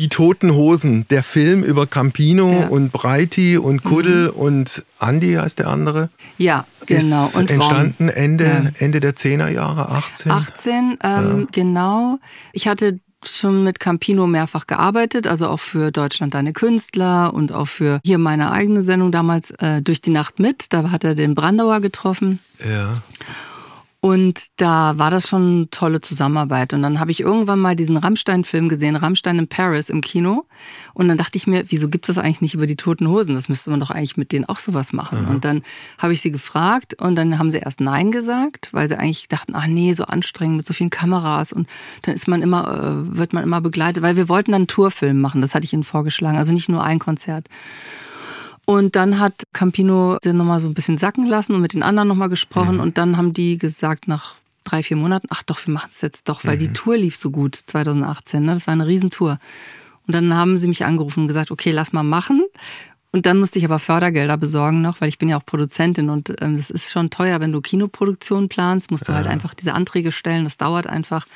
[0.00, 2.68] Die Toten Hosen, der Film über Campino ja.
[2.68, 4.38] und Breiti und Kuddel mhm.
[4.38, 6.08] und Andy heißt der andere.
[6.38, 7.26] Ja, genau.
[7.26, 8.70] Ist und entstanden Ende, ja.
[8.78, 10.32] Ende der 10er Jahre, 18.
[10.32, 11.46] 18, ähm, ja.
[11.52, 12.18] genau.
[12.54, 17.68] Ich hatte schon mit Campino mehrfach gearbeitet, also auch für Deutschland deine Künstler und auch
[17.68, 20.72] für hier meine eigene Sendung damals äh, durch die Nacht mit.
[20.72, 22.38] Da hat er den Brandauer getroffen.
[22.66, 23.02] Ja.
[24.02, 26.72] Und da war das schon eine tolle Zusammenarbeit.
[26.72, 30.46] Und dann habe ich irgendwann mal diesen Rammstein-Film gesehen, Rammstein in Paris im Kino.
[30.94, 33.34] Und dann dachte ich mir, wieso gibt es das eigentlich nicht über die Toten Hosen?
[33.34, 35.24] Das müsste man doch eigentlich mit denen auch sowas machen.
[35.24, 35.28] Mhm.
[35.28, 35.62] Und dann
[35.98, 39.54] habe ich sie gefragt und dann haben sie erst Nein gesagt, weil sie eigentlich dachten,
[39.54, 41.52] ach nee, so anstrengend mit so vielen Kameras.
[41.52, 41.68] Und
[42.02, 45.20] dann ist man immer, äh, wird man immer begleitet, weil wir wollten dann einen Tourfilm
[45.20, 45.42] machen.
[45.42, 46.38] Das hatte ich ihnen vorgeschlagen.
[46.38, 47.48] Also nicht nur ein Konzert.
[48.66, 52.08] Und dann hat Campino den nochmal so ein bisschen sacken lassen und mit den anderen
[52.08, 52.76] nochmal gesprochen.
[52.76, 52.80] Mhm.
[52.80, 56.28] Und dann haben die gesagt, nach drei, vier Monaten, ach doch, wir machen es jetzt
[56.28, 56.60] doch, weil mhm.
[56.60, 58.44] die Tour lief so gut 2018.
[58.44, 58.54] Ne?
[58.54, 59.38] Das war eine Riesentour.
[60.06, 62.44] Und dann haben sie mich angerufen und gesagt, okay, lass mal machen.
[63.12, 66.32] Und dann musste ich aber Fördergelder besorgen noch, weil ich bin ja auch Produzentin und
[66.40, 69.30] ähm, das ist schon teuer, wenn du Kinoproduktion planst, musst du halt ja.
[69.30, 71.26] halt einfach diese Anträge stellen, das dauert einfach.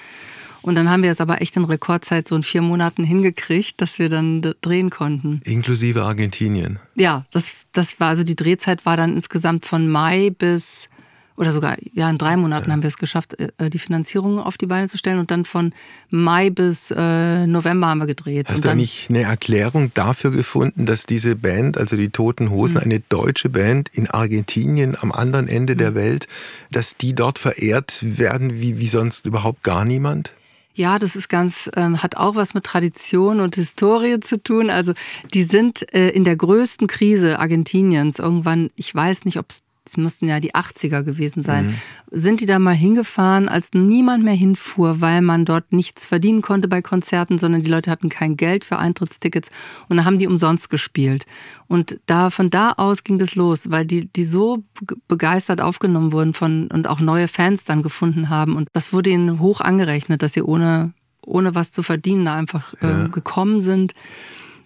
[0.64, 3.98] Und dann haben wir es aber echt in Rekordzeit so in vier Monaten hingekriegt, dass
[3.98, 5.42] wir dann drehen konnten.
[5.44, 6.78] Inklusive Argentinien.
[6.94, 10.88] Ja, das, das war also die Drehzeit war dann insgesamt von Mai bis
[11.36, 12.72] oder sogar, ja, in drei Monaten ja.
[12.72, 15.18] haben wir es geschafft, äh, die Finanzierung auf die Beine zu stellen.
[15.18, 15.74] Und dann von
[16.08, 18.46] Mai bis äh, November haben wir gedreht.
[18.48, 22.82] Hast du eigentlich eine Erklärung dafür gefunden, dass diese Band, also die Toten Hosen, mhm.
[22.84, 25.78] eine deutsche Band in Argentinien am anderen Ende mhm.
[25.78, 26.28] der Welt,
[26.70, 30.32] dass die dort verehrt werden wie, wie sonst überhaupt gar niemand?
[30.76, 34.70] Ja, das ist ganz, ähm, hat auch was mit Tradition und Historie zu tun.
[34.70, 34.92] Also
[35.32, 39.98] die sind äh, in der größten Krise Argentiniens irgendwann, ich weiß nicht, ob es es
[39.98, 41.74] müssten ja die 80er gewesen sein, mhm.
[42.10, 46.68] sind die da mal hingefahren, als niemand mehr hinfuhr, weil man dort nichts verdienen konnte
[46.68, 49.50] bei Konzerten, sondern die Leute hatten kein Geld für Eintrittstickets
[49.88, 51.26] und dann haben die umsonst gespielt.
[51.68, 54.64] Und da von da aus ging das los, weil die, die so
[55.06, 58.56] begeistert aufgenommen wurden von und auch neue Fans dann gefunden haben.
[58.56, 60.94] Und das wurde ihnen hoch angerechnet, dass sie ohne,
[61.26, 63.06] ohne was zu verdienen da einfach äh, ja.
[63.08, 63.94] gekommen sind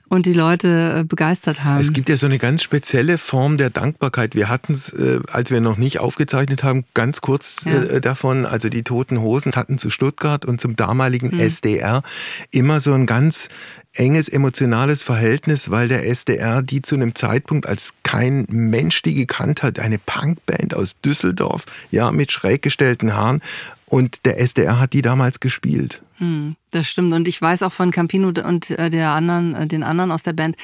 [0.08, 1.80] und die Leute äh, begeistert haben.
[1.80, 4.34] Es gibt ja so eine ganz spezielle Form der Dankbarkeit.
[4.34, 7.82] Wir hatten es, äh, als wir noch nicht aufgezeichnet haben, ganz kurz ja.
[7.82, 8.46] Äh, davon.
[8.46, 11.40] Also die Toten Hosen hatten zu Stuttgart und zum damaligen mhm.
[11.40, 12.02] SDR
[12.50, 13.48] immer so ein ganz
[13.94, 19.62] enges emotionales Verhältnis, weil der SDR die zu einem Zeitpunkt, als kein Mensch die gekannt
[19.62, 23.42] hat, eine Punkband aus Düsseldorf, ja, mit schräg gestellten Haaren,
[23.88, 26.02] und der SDR hat die damals gespielt.
[26.16, 27.12] Hm, das stimmt.
[27.12, 30.32] Und ich weiß auch von Campino und äh, der anderen, äh, den anderen aus der
[30.32, 30.56] Band,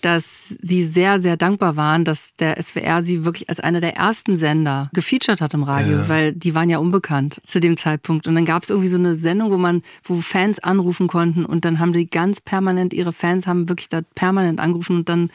[0.00, 4.38] dass sie sehr, sehr dankbar waren, dass der SWR sie wirklich als einer der ersten
[4.38, 6.08] Sender gefeatured hat im Radio, ja.
[6.08, 8.26] weil die waren ja unbekannt zu dem Zeitpunkt.
[8.26, 11.64] Und dann gab es irgendwie so eine Sendung, wo man, wo Fans anrufen konnten und
[11.64, 15.30] dann haben die ganz permanent, ihre Fans haben wirklich da permanent angerufen und dann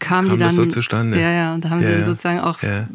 [0.00, 0.50] kam, kam die dann.
[0.50, 1.20] so zustande.
[1.20, 2.88] Ja, ja, und da haben ja, sie sozusagen auch ja.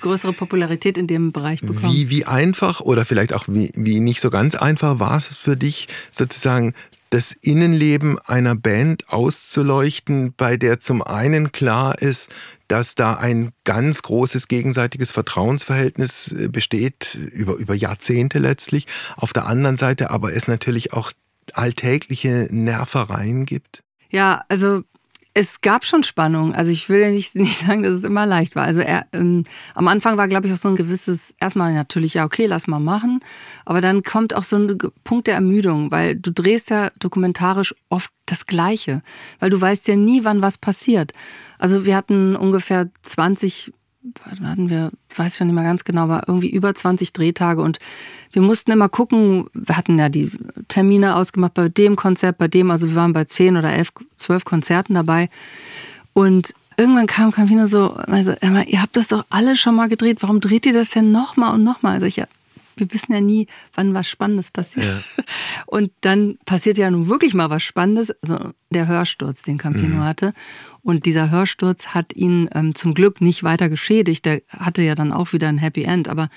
[0.00, 1.92] größere Popularität in dem Bereich bekommen.
[1.92, 5.56] Wie, wie einfach oder vielleicht auch wie, wie nicht so ganz einfach war es für
[5.56, 6.74] dich, sozusagen
[7.14, 12.28] das Innenleben einer Band auszuleuchten, bei der zum einen klar ist,
[12.66, 18.88] dass da ein ganz großes gegenseitiges Vertrauensverhältnis äh, besteht, über, über Jahrzehnte letztlich.
[19.16, 21.12] Auf der anderen Seite aber es natürlich auch
[21.52, 23.82] alltägliche Nervereien gibt?
[24.10, 24.82] Ja, also
[25.36, 26.54] Es gab schon Spannung.
[26.54, 28.64] Also ich will nicht, nicht sagen, dass es immer leicht war.
[28.64, 29.44] Also er, ähm,
[29.74, 32.78] am Anfang war, glaube ich, auch so ein gewisses, erstmal natürlich, ja, okay, lass mal
[32.78, 33.20] machen.
[33.64, 38.12] Aber dann kommt auch so ein Punkt der Ermüdung, weil du drehst ja dokumentarisch oft
[38.26, 39.02] das Gleiche.
[39.40, 41.12] Weil du weißt ja nie, wann was passiert.
[41.58, 43.72] Also wir hatten ungefähr 20
[44.42, 47.78] hatten wir, weiß ich schon nicht mehr ganz genau, aber irgendwie über 20 Drehtage und
[48.32, 50.30] wir mussten immer gucken, wir hatten ja die
[50.68, 54.44] Termine ausgemacht bei dem Konzert, bei dem, also wir waren bei 10 oder 11, 12
[54.44, 55.30] Konzerten dabei
[56.12, 58.32] und irgendwann kam Campino so, also,
[58.66, 61.64] ihr habt das doch alle schon mal gedreht, warum dreht ihr das denn nochmal und
[61.64, 61.94] nochmal?
[61.94, 62.22] Also ich,
[62.76, 65.04] wir wissen ja nie, wann was Spannendes passiert.
[65.16, 65.24] Ja.
[65.66, 70.04] Und dann passiert ja nun wirklich mal was Spannendes, also der Hörsturz, den Campino mhm.
[70.04, 70.32] hatte.
[70.82, 74.24] Und dieser Hörsturz hat ihn ähm, zum Glück nicht weiter geschädigt.
[74.24, 76.08] Der hatte ja dann auch wieder ein Happy End.
[76.08, 76.28] Aber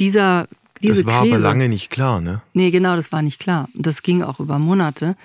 [0.00, 0.48] dieser,
[0.82, 2.42] diese Das war Krise, aber lange nicht klar, ne?
[2.52, 3.68] Nee, genau, das war nicht klar.
[3.74, 5.16] Das ging auch über Monate.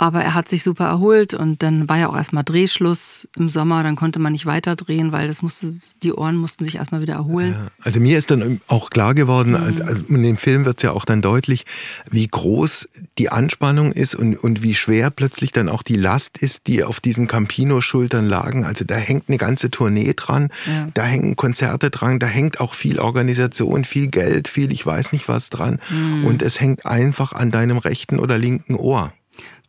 [0.00, 3.82] Aber er hat sich super erholt und dann war ja auch erstmal Drehschluss im Sommer,
[3.82, 5.70] dann konnte man nicht weiter drehen, weil das musste,
[6.02, 7.52] die Ohren mussten sich erstmal wieder erholen.
[7.52, 10.06] Ja, also mir ist dann auch klar geworden, mhm.
[10.08, 11.66] in dem Film wird es ja auch dann deutlich,
[12.08, 16.66] wie groß die Anspannung ist und, und wie schwer plötzlich dann auch die Last ist,
[16.66, 18.64] die auf diesen Campino-Schultern lagen.
[18.64, 20.88] Also da hängt eine ganze Tournee dran, ja.
[20.94, 25.28] da hängen Konzerte dran, da hängt auch viel Organisation, viel Geld, viel ich weiß nicht
[25.28, 25.78] was dran.
[25.90, 26.24] Mhm.
[26.24, 29.12] Und es hängt einfach an deinem rechten oder linken Ohr.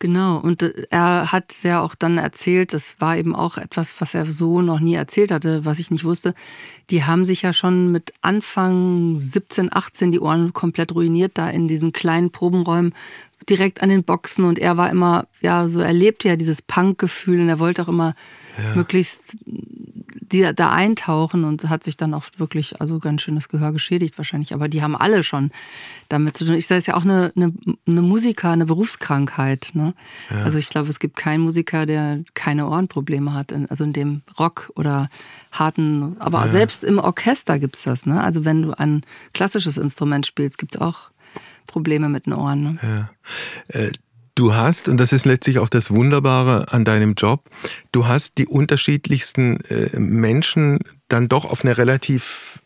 [0.02, 4.14] Genau, und äh, er hat ja auch dann erzählt, das war eben auch etwas, was
[4.14, 6.34] er so noch nie erzählt hatte, was ich nicht wusste.
[6.90, 11.68] Die haben sich ja schon mit Anfang 17, 18 die Ohren komplett ruiniert, da in
[11.68, 12.96] diesen kleinen Probenräumen,
[13.48, 14.44] direkt an den Boxen.
[14.44, 17.88] Und er war immer, ja, so er lebte ja dieses Punk-Gefühl und er wollte auch
[17.88, 18.16] immer
[18.58, 18.74] ja.
[18.74, 19.20] möglichst
[20.32, 24.54] die da eintauchen und hat sich dann auch wirklich also ganz schönes Gehör geschädigt wahrscheinlich.
[24.54, 25.50] Aber die haben alle schon
[26.08, 26.54] damit zu tun.
[26.54, 27.52] Ich sage es ja auch eine, eine,
[27.86, 29.70] eine, Musiker, eine Berufskrankheit.
[29.74, 29.94] Ne?
[30.30, 30.44] Ja.
[30.44, 33.52] Also ich glaube, es gibt keinen Musiker, der keine Ohrenprobleme hat.
[33.68, 35.10] Also in dem Rock oder
[35.52, 36.48] harten, aber ja.
[36.48, 38.06] selbst im Orchester gibt es das.
[38.06, 38.22] Ne?
[38.22, 39.02] Also wenn du ein
[39.34, 41.10] klassisches Instrument spielst, gibt es auch
[41.66, 42.62] Probleme mit den Ohren.
[42.62, 42.78] Ne?
[42.82, 43.78] Ja.
[43.80, 43.92] Äh,
[44.34, 47.42] Du hast, und das ist letztlich auch das Wunderbare an deinem Job,
[47.92, 52.60] du hast die unterschiedlichsten äh, Menschen dann doch auf eine relativ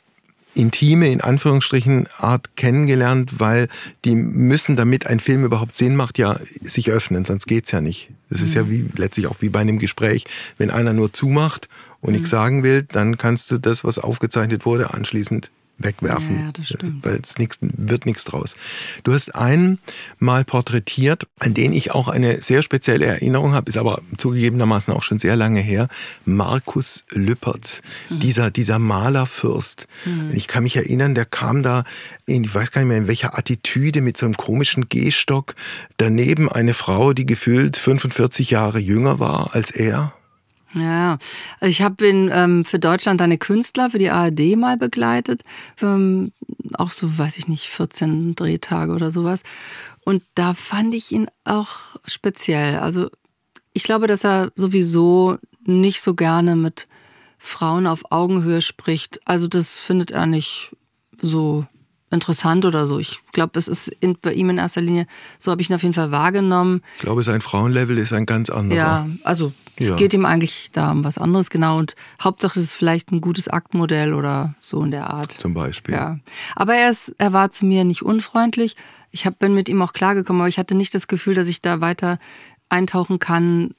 [0.54, 3.68] intime, in Anführungsstrichen, Art kennengelernt, weil
[4.04, 8.10] die müssen, damit ein Film überhaupt Sinn macht, ja sich öffnen, sonst geht's ja nicht.
[8.30, 8.70] Das ist ja mhm.
[8.70, 10.24] wie letztlich auch wie bei einem Gespräch.
[10.56, 11.68] Wenn einer nur zumacht
[12.00, 12.16] und mhm.
[12.16, 16.52] nichts sagen will, dann kannst du das, was aufgezeichnet wurde, anschließend wegwerfen.
[16.56, 17.04] Ja, stimmt.
[17.04, 18.56] Weil es nix, wird nichts draus.
[19.04, 19.78] Du hast einen
[20.18, 25.02] mal porträtiert, an den ich auch eine sehr spezielle Erinnerung habe, ist aber zugegebenermaßen auch
[25.02, 25.88] schon sehr lange her.
[26.24, 28.20] Markus Lüppertz, mhm.
[28.20, 29.86] dieser, dieser Malerfürst.
[30.04, 30.30] Mhm.
[30.32, 31.84] Ich kann mich erinnern, der kam da
[32.24, 35.54] in, ich weiß gar nicht mehr in welcher Attitüde, mit so einem komischen Gehstock.
[35.98, 40.12] Daneben eine Frau, die gefühlt 45 Jahre jünger war als er.
[40.74, 41.18] Ja,
[41.60, 45.42] also ich habe ihn ähm, für Deutschland eine Künstler für die ARD mal begleitet,
[45.76, 46.32] für ähm,
[46.74, 49.42] auch so, weiß ich nicht, 14 Drehtage oder sowas.
[50.04, 52.78] Und da fand ich ihn auch speziell.
[52.78, 53.10] Also
[53.72, 56.88] ich glaube, dass er sowieso nicht so gerne mit
[57.38, 59.20] Frauen auf Augenhöhe spricht.
[59.24, 60.76] Also das findet er nicht
[61.20, 61.66] so
[62.10, 62.98] interessant oder so.
[62.98, 65.06] Ich glaube, es ist in, bei ihm in erster Linie,
[65.38, 66.82] so habe ich ihn auf jeden Fall wahrgenommen.
[66.96, 68.78] Ich glaube, sein Frauenlevel ist ein ganz anderer.
[68.78, 69.96] Ja, also es ja.
[69.96, 71.78] geht ihm eigentlich da um was anderes, genau.
[71.78, 75.32] Und Hauptsache es ist vielleicht ein gutes Aktmodell oder so in der Art.
[75.32, 75.94] Zum Beispiel.
[75.94, 76.18] Ja.
[76.54, 78.76] Aber er, ist, er war zu mir nicht unfreundlich.
[79.10, 81.60] Ich hab, bin mit ihm auch klargekommen, aber ich hatte nicht das Gefühl, dass ich
[81.60, 82.18] da weiter
[82.68, 83.74] eintauchen kann,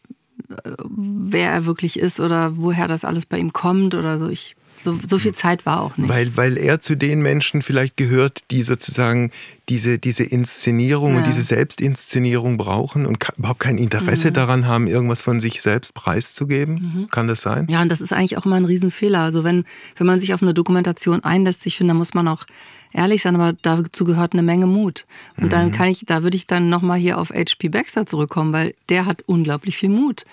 [0.50, 4.30] äh, wer er wirklich ist oder woher das alles bei ihm kommt oder so.
[4.30, 6.10] Ich so, so viel Zeit war auch nicht.
[6.10, 9.32] Weil, weil er zu den Menschen vielleicht gehört, die sozusagen
[9.70, 11.20] diese, diese Inszenierung ja.
[11.20, 14.34] und diese Selbstinszenierung brauchen und überhaupt kein Interesse mhm.
[14.34, 16.76] daran haben, irgendwas von sich selbst preiszugeben.
[16.76, 17.08] Mhm.
[17.10, 17.68] Kann das sein?
[17.70, 19.20] Ja, und das ist eigentlich auch immer ein Riesenfehler.
[19.20, 19.66] Also wenn,
[19.98, 22.46] wenn man sich auf eine Dokumentation einlässt, ich finde, da muss man auch
[22.94, 25.06] ehrlich sein, aber dazu gehört eine Menge Mut.
[25.38, 25.50] Und mhm.
[25.50, 29.06] dann kann ich, da würde ich dann nochmal hier auf HP Baxter zurückkommen, weil der
[29.06, 30.26] hat unglaublich viel Mut.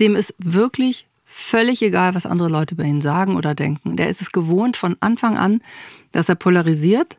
[0.00, 3.96] Dem ist wirklich völlig egal, was andere Leute über ihn sagen oder denken.
[3.96, 5.62] Der ist es gewohnt von Anfang an,
[6.12, 7.16] dass er polarisiert.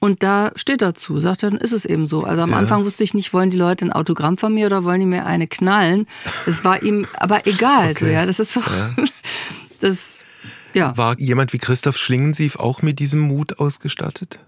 [0.00, 2.24] Und da steht dazu, sagt er, dann ist es eben so.
[2.24, 2.56] Also am ja.
[2.58, 5.24] Anfang wusste ich nicht, wollen die Leute ein Autogramm von mir oder wollen die mir
[5.24, 6.06] eine knallen.
[6.46, 7.92] Es war ihm aber egal.
[7.92, 8.04] Okay.
[8.04, 8.60] So, ja, das ist so.
[8.60, 8.94] Ja.
[9.80, 10.24] Das,
[10.72, 10.96] ja.
[10.96, 14.38] War jemand wie Christoph Schlingensief auch mit diesem Mut ausgestattet?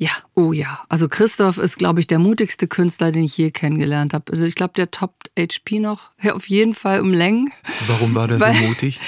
[0.00, 0.80] Ja, oh ja.
[0.88, 4.32] Also Christoph ist, glaube ich, der mutigste Künstler, den ich je kennengelernt habe.
[4.32, 7.52] Also ich glaube, der toppt HP noch ja, auf jeden Fall um Längen.
[7.86, 8.98] Warum war der weil, so mutig?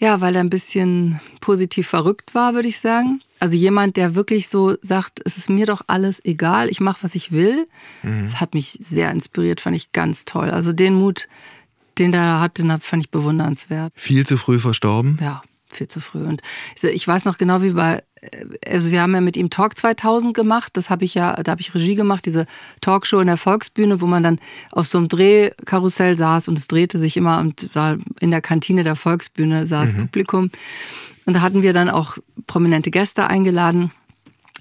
[0.00, 3.20] Ja, weil er ein bisschen positiv verrückt war, würde ich sagen.
[3.38, 7.14] Also jemand, der wirklich so sagt, es ist mir doch alles egal, ich mache, was
[7.14, 7.68] ich will,
[8.02, 8.34] mhm.
[8.34, 10.50] hat mich sehr inspiriert, fand ich ganz toll.
[10.50, 11.28] Also den Mut,
[11.98, 13.92] den der hat, den fand ich bewundernswert.
[13.94, 15.18] Viel zu früh verstorben?
[15.22, 16.24] Ja, viel zu früh.
[16.24, 16.42] Und
[16.82, 18.02] ich weiß noch genau, wie bei,
[18.66, 20.76] also wir haben ja mit ihm Talk 2000 gemacht.
[20.76, 22.46] Das habe ich ja, da habe ich Regie gemacht, diese
[22.80, 24.38] Talkshow in der Volksbühne, wo man dann
[24.72, 28.84] auf so einem Drehkarussell saß und es drehte sich immer und war in der Kantine
[28.84, 29.98] der Volksbühne saß mhm.
[29.98, 30.50] Publikum.
[31.26, 33.92] Und da hatten wir dann auch prominente Gäste eingeladen.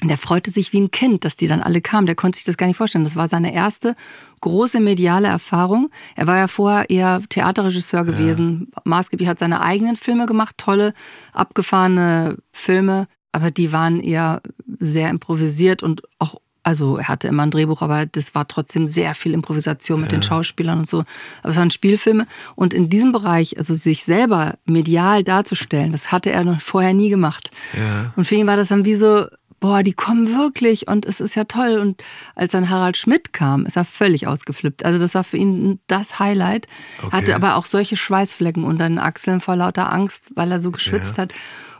[0.01, 2.05] Und der freute sich wie ein Kind, dass die dann alle kamen.
[2.05, 3.03] Der konnte sich das gar nicht vorstellen.
[3.03, 3.95] Das war seine erste
[4.41, 5.89] große mediale Erfahrung.
[6.15, 8.67] Er war ja vorher eher Theaterregisseur gewesen.
[8.75, 8.81] Ja.
[8.85, 10.93] Maßgeblich hat seine eigenen Filme gemacht, tolle,
[11.33, 13.07] abgefahrene Filme.
[13.31, 14.41] Aber die waren eher
[14.79, 19.15] sehr improvisiert und auch, also er hatte immer ein Drehbuch, aber das war trotzdem sehr
[19.15, 20.19] viel Improvisation mit ja.
[20.19, 21.05] den Schauspielern und so.
[21.41, 22.27] Aber es waren Spielfilme.
[22.55, 27.09] Und in diesem Bereich, also sich selber medial darzustellen, das hatte er noch vorher nie
[27.09, 27.49] gemacht.
[27.73, 28.13] Ja.
[28.15, 29.25] Und für ihn war das dann wie so,
[29.59, 31.77] boah, die kommen wirklich und es ist ja toll.
[31.79, 32.03] Und
[32.35, 34.85] als dann Harald Schmidt kam, ist er völlig ausgeflippt.
[34.85, 36.67] Also das war für ihn das Highlight.
[37.01, 37.15] Okay.
[37.15, 41.17] Hatte aber auch solche Schweißflecken unter den Achseln vor lauter Angst, weil er so geschwitzt
[41.17, 41.23] ja.
[41.23, 41.33] hat.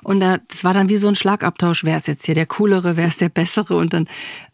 [0.08, 1.84] Und das war dann wie so ein Schlagabtausch.
[1.84, 3.76] Wer ist jetzt hier der Coolere, wer ist der Bessere?
[3.76, 4.08] Und dann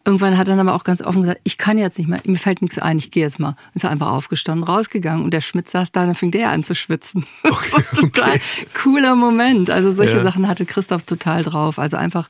[0.04, 2.38] irgendwann hat er dann aber auch ganz offen gesagt, ich kann jetzt nicht mehr, mir
[2.38, 3.50] fällt nichts ein, ich gehe jetzt mal.
[3.50, 5.24] Und ist einfach aufgestanden, rausgegangen.
[5.24, 7.24] Und der Schmidt saß da, dann fing der an zu schwitzen.
[7.44, 8.66] Okay, das war total okay.
[8.82, 9.70] cooler Moment.
[9.70, 10.22] Also solche ja.
[10.24, 11.78] Sachen hatte Christoph total drauf.
[11.78, 12.28] Also einfach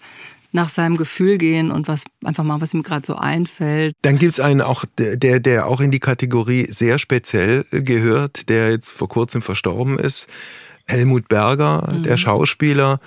[0.55, 3.95] nach seinem Gefühl gehen und was einfach mal, was ihm gerade so einfällt.
[4.03, 8.71] Dann gibt es einen auch, der, der auch in die Kategorie sehr speziell gehört, der
[8.71, 10.29] jetzt vor kurzem verstorben ist.
[10.87, 12.03] Helmut Berger, mhm.
[12.05, 13.01] der Schauspieler,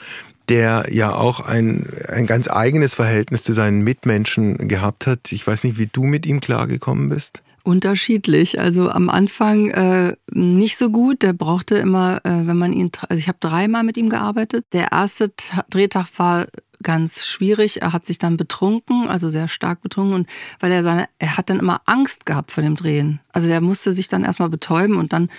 [0.50, 5.32] der ja auch ein, ein ganz eigenes Verhältnis zu seinen Mitmenschen gehabt hat.
[5.32, 7.42] Ich weiß nicht, wie du mit ihm klargekommen bist.
[7.64, 8.60] Unterschiedlich.
[8.60, 11.22] Also am Anfang äh, nicht so gut.
[11.22, 14.66] Der brauchte immer, äh, wenn man ihn, also ich habe dreimal mit ihm gearbeitet.
[14.72, 15.34] Der erste
[15.70, 16.48] Drehtag war
[16.84, 17.82] ganz schwierig.
[17.82, 21.50] Er hat sich dann betrunken, also sehr stark betrunken und weil er seine, er hat
[21.50, 23.20] dann immer Angst gehabt vor dem Drehen.
[23.32, 25.30] Also er musste sich dann erstmal betäuben und dann,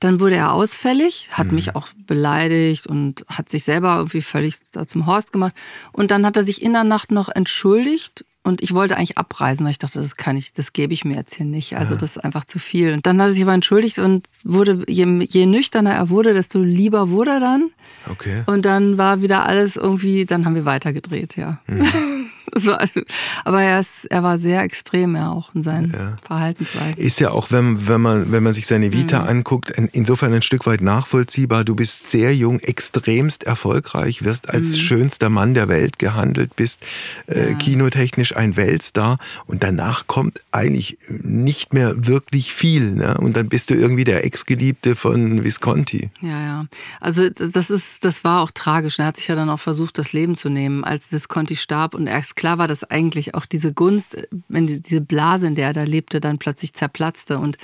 [0.00, 1.54] dann wurde er ausfällig, hat mhm.
[1.54, 4.56] mich auch beleidigt und hat sich selber irgendwie völlig
[4.86, 5.54] zum Horst gemacht.
[5.92, 9.64] Und dann hat er sich in der Nacht noch entschuldigt und ich wollte eigentlich abreisen,
[9.64, 11.76] weil ich dachte, das kann ich, das gebe ich mir jetzt hier nicht.
[11.76, 12.00] Also ja.
[12.00, 12.92] das ist einfach zu viel.
[12.92, 16.60] Und dann hat er sich aber entschuldigt und wurde, je, je nüchterner er wurde, desto
[16.60, 17.70] lieber wurde er dann.
[18.08, 18.44] Okay.
[18.46, 21.58] Und dann war wieder alles irgendwie, dann haben wir weitergedreht, ja.
[21.66, 21.82] Mhm.
[22.66, 23.02] So, also,
[23.44, 26.16] aber er, ist, er war sehr extrem ja auch in seinen ja.
[26.22, 26.96] Verhaltensweisen.
[26.96, 29.28] Ist ja auch, wenn, wenn, man, wenn man sich seine Vita mhm.
[29.28, 31.64] anguckt, insofern ein Stück weit nachvollziehbar.
[31.64, 34.76] Du bist sehr jung, extremst erfolgreich, wirst als mhm.
[34.76, 36.80] schönster Mann der Welt gehandelt, bist
[37.26, 42.92] äh, kinotechnisch ein Weltstar und danach kommt eigentlich nicht mehr wirklich viel.
[42.92, 43.16] Ne?
[43.18, 46.10] Und dann bist du irgendwie der Ex-Geliebte von Visconti.
[46.20, 46.66] Ja, ja.
[47.00, 48.98] Also das ist, das war auch tragisch.
[48.98, 52.06] Er hat sich ja dann auch versucht, das Leben zu nehmen, als Visconti starb und
[52.06, 54.16] erst klar war, dass eigentlich auch diese Gunst,
[54.48, 57.58] wenn diese Blase, in der er da lebte, dann plötzlich zerplatzte und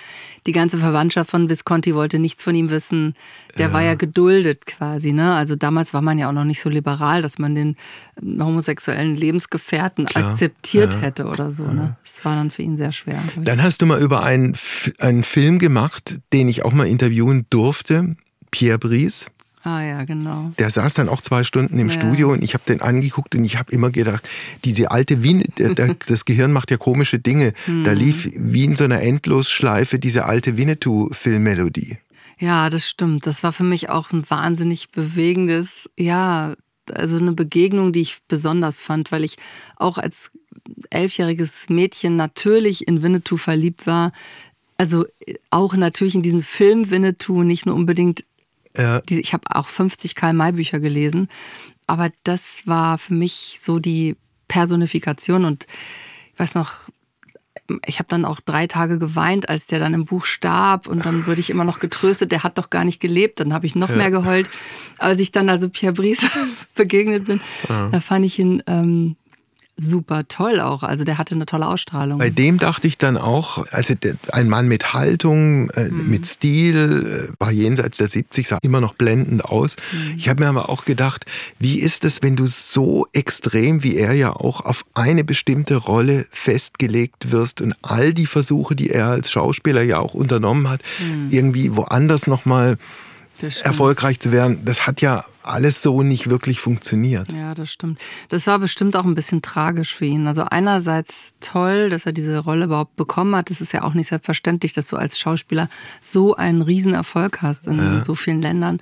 [0.46, 3.14] die ganze Verwandtschaft von Visconti wollte nichts von ihm wissen.
[3.58, 3.72] Der ja.
[3.72, 5.34] war ja geduldet quasi, ne?
[5.34, 7.76] Also damals war man ja auch noch nicht so liberal, dass man den
[8.20, 10.30] ähm, homosexuellen Lebensgefährten klar.
[10.30, 11.00] akzeptiert ja.
[11.00, 11.96] hätte oder so, ne?
[12.02, 13.22] Das war dann für ihn sehr schwer.
[13.36, 14.56] Dann hast du mal über einen,
[14.98, 18.16] einen Film gemacht, den ich auch mal interviewen durfte.
[18.50, 19.26] Pierre Brice,
[19.64, 20.50] Ah ja, genau.
[20.58, 21.94] Der saß dann auch zwei Stunden im ja.
[21.94, 24.28] Studio und ich habe den angeguckt und ich habe immer gedacht,
[24.64, 25.44] diese alte Wien,
[26.06, 27.52] das Gehirn macht ja komische Dinge.
[27.66, 27.84] Mhm.
[27.84, 31.98] Da lief wie in so einer Endlosschleife diese alte Winnetou-Filmmelodie.
[32.38, 33.26] Ja, das stimmt.
[33.26, 36.54] Das war für mich auch ein wahnsinnig bewegendes, ja,
[36.92, 39.36] also eine Begegnung, die ich besonders fand, weil ich
[39.76, 40.32] auch als
[40.90, 44.10] elfjähriges Mädchen natürlich in Winnetou verliebt war.
[44.76, 45.06] Also
[45.50, 48.24] auch natürlich in diesen Film Winnetou, nicht nur unbedingt
[49.08, 51.28] Die, ich habe auch 50 Karl-May-Bücher gelesen,
[51.86, 54.16] aber das war für mich so die
[54.48, 55.66] Personifikation und
[56.32, 56.88] ich weiß noch,
[57.86, 61.26] ich habe dann auch drei Tage geweint, als der dann im Buch starb und dann
[61.26, 63.40] wurde ich immer noch getröstet, der hat doch gar nicht gelebt.
[63.40, 63.96] Dann habe ich noch ja.
[63.96, 64.50] mehr geheult.
[64.98, 66.26] Als ich dann also Pierre Brice
[66.74, 67.88] begegnet bin, ja.
[67.88, 69.16] da fand ich ihn ähm,
[69.82, 70.82] super toll auch.
[70.82, 72.18] Also der hatte eine tolle Ausstrahlung.
[72.18, 73.94] Bei dem dachte ich dann auch, also
[74.32, 76.10] ein Mann mit Haltung, äh, mhm.
[76.10, 79.76] mit Stil, äh, war jenseits der 70, sah immer noch blendend aus.
[79.92, 80.14] Mhm.
[80.16, 81.26] Ich habe mir aber auch gedacht,
[81.58, 86.26] wie ist es, wenn du so extrem wie er ja auch auf eine bestimmte Rolle
[86.30, 91.28] festgelegt wirst und all die Versuche, die er als Schauspieler ja auch unternommen hat, mhm.
[91.30, 92.76] irgendwie woanders nochmal
[93.42, 97.32] erfolgreich zu werden, das hat ja alles so nicht wirklich funktioniert.
[97.32, 97.98] Ja, das stimmt.
[98.28, 100.26] Das war bestimmt auch ein bisschen tragisch für ihn.
[100.26, 103.50] Also einerseits toll, dass er diese Rolle überhaupt bekommen hat.
[103.50, 105.68] Es ist ja auch nicht selbstverständlich, dass du als Schauspieler
[106.00, 108.00] so einen Riesenerfolg hast in ja.
[108.00, 108.78] so vielen Ländern.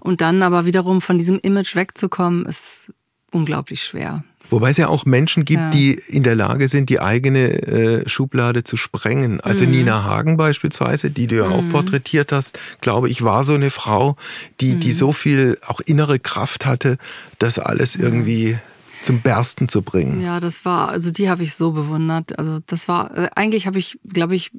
[0.00, 2.92] Und dann aber wiederum von diesem Image wegzukommen, ist
[3.32, 4.24] unglaublich schwer.
[4.50, 5.70] Wobei es ja auch Menschen gibt, Ja.
[5.70, 9.40] die in der Lage sind, die eigene äh, Schublade zu sprengen.
[9.40, 9.70] Also Mhm.
[9.70, 14.16] Nina Hagen beispielsweise, die du ja auch porträtiert hast, glaube ich, war so eine Frau,
[14.60, 14.80] die, Mhm.
[14.80, 16.98] die so viel auch innere Kraft hatte,
[17.38, 18.58] das alles irgendwie
[19.02, 20.20] zum Bersten zu bringen.
[20.20, 22.38] Ja, das war, also die habe ich so bewundert.
[22.38, 24.50] Also das war, äh, eigentlich habe ich, glaube ich,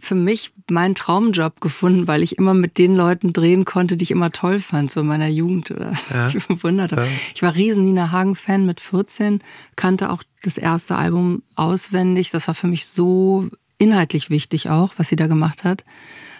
[0.00, 4.10] für mich meinen Traumjob gefunden, weil ich immer mit den Leuten drehen konnte, die ich
[4.10, 5.92] immer toll fand, so in meiner Jugend oder
[6.32, 7.06] die ich bewundert habe.
[7.34, 9.40] Ich war riesen Nina Hagen-Fan mit 14,
[9.76, 12.30] kannte auch das erste Album auswendig.
[12.30, 13.48] Das war für mich so
[13.78, 15.84] inhaltlich wichtig auch, was sie da gemacht hat.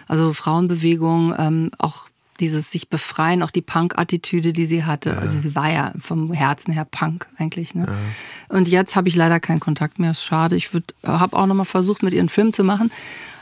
[0.07, 2.09] Also Frauenbewegung, ähm, auch
[2.41, 5.17] dieses sich befreien, auch die Punk-Attitüde, die sie hatte.
[5.17, 7.75] Also sie war ja vom Herzen her Punk eigentlich.
[7.75, 7.87] Ne?
[8.49, 10.11] Und jetzt habe ich leider keinen Kontakt mehr.
[10.11, 10.55] Ist schade.
[10.55, 10.71] Ich
[11.03, 12.91] habe auch nochmal versucht, mit ihr einen Film zu machen.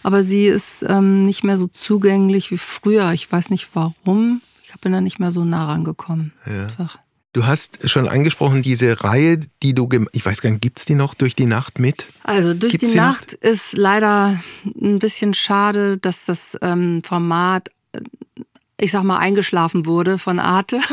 [0.03, 3.11] Aber sie ist ähm, nicht mehr so zugänglich wie früher.
[3.13, 4.41] Ich weiß nicht warum.
[4.63, 6.31] Ich bin da nicht mehr so nah rangekommen.
[6.45, 6.97] Einfach.
[7.33, 11.13] Du hast schon angesprochen, diese Reihe, die du, ich weiß gar nicht, gibt's die noch
[11.13, 12.05] durch die Nacht mit?
[12.23, 13.05] Also durch Gibt's die die noch?
[13.07, 14.39] Nacht ist leider
[14.81, 17.99] ein bisschen schade, dass das ähm, Format, äh,
[18.79, 20.79] ich sag mal, eingeschlafen wurde von Arte.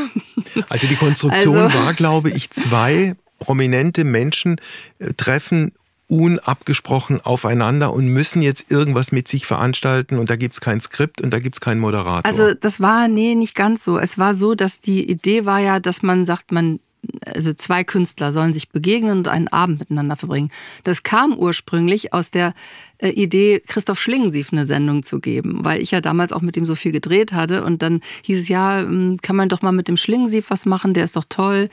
[0.68, 4.58] Also die Konstruktion Also- war, glaube ich, zwei prominente Menschen
[4.98, 5.72] äh, treffen
[6.08, 11.30] unabgesprochen aufeinander und müssen jetzt irgendwas mit sich veranstalten und da gibt's kein Skript und
[11.30, 12.24] da gibt's keinen Moderator.
[12.24, 13.98] Also das war, nee, nicht ganz so.
[13.98, 16.78] Es war so, dass die Idee war ja, dass man sagt, man,
[17.24, 20.50] also zwei Künstler sollen sich begegnen und einen Abend miteinander verbringen.
[20.84, 22.54] Das kam ursprünglich aus der
[23.02, 26.74] Idee, Christoph Schlingensief eine Sendung zu geben, weil ich ja damals auch mit ihm so
[26.74, 29.96] viel gedreht hatte und dann hieß es, ja, ähm, kann man doch mal mit dem
[29.96, 31.68] Schlingensief was machen, der ist doch toll,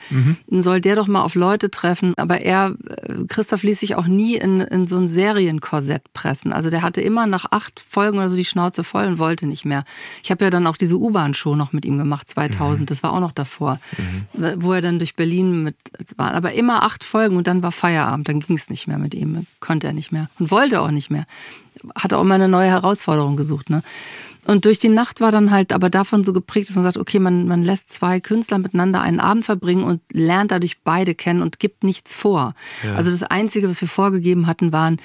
[0.48, 2.14] dann soll der doch mal auf Leute treffen.
[2.16, 6.52] Aber er, äh, Christoph ließ sich auch nie in, in so ein Serienkorsett pressen.
[6.52, 9.64] Also der hatte immer nach acht Folgen oder so die Schnauze voll und wollte nicht
[9.64, 9.84] mehr.
[10.22, 13.20] Ich habe ja dann auch diese U-Bahn-Show noch mit ihm gemacht, 2000, das war auch
[13.20, 13.80] noch davor,
[14.56, 15.76] wo er dann durch Berlin mit
[16.16, 16.34] war.
[16.34, 19.46] Aber immer acht Folgen und dann war Feierabend, dann ging es nicht mehr mit ihm,
[19.60, 21.13] konnte er nicht mehr und wollte auch nicht mehr.
[21.94, 23.70] Hat auch immer eine neue Herausforderung gesucht.
[23.70, 23.82] Ne?
[24.46, 27.18] Und durch die Nacht war dann halt aber davon so geprägt, dass man sagt, okay,
[27.18, 31.58] man, man lässt zwei Künstler miteinander einen Abend verbringen und lernt dadurch beide kennen und
[31.58, 32.54] gibt nichts vor.
[32.94, 35.00] Also das Einzige, was wir vorgegeben hatten, waren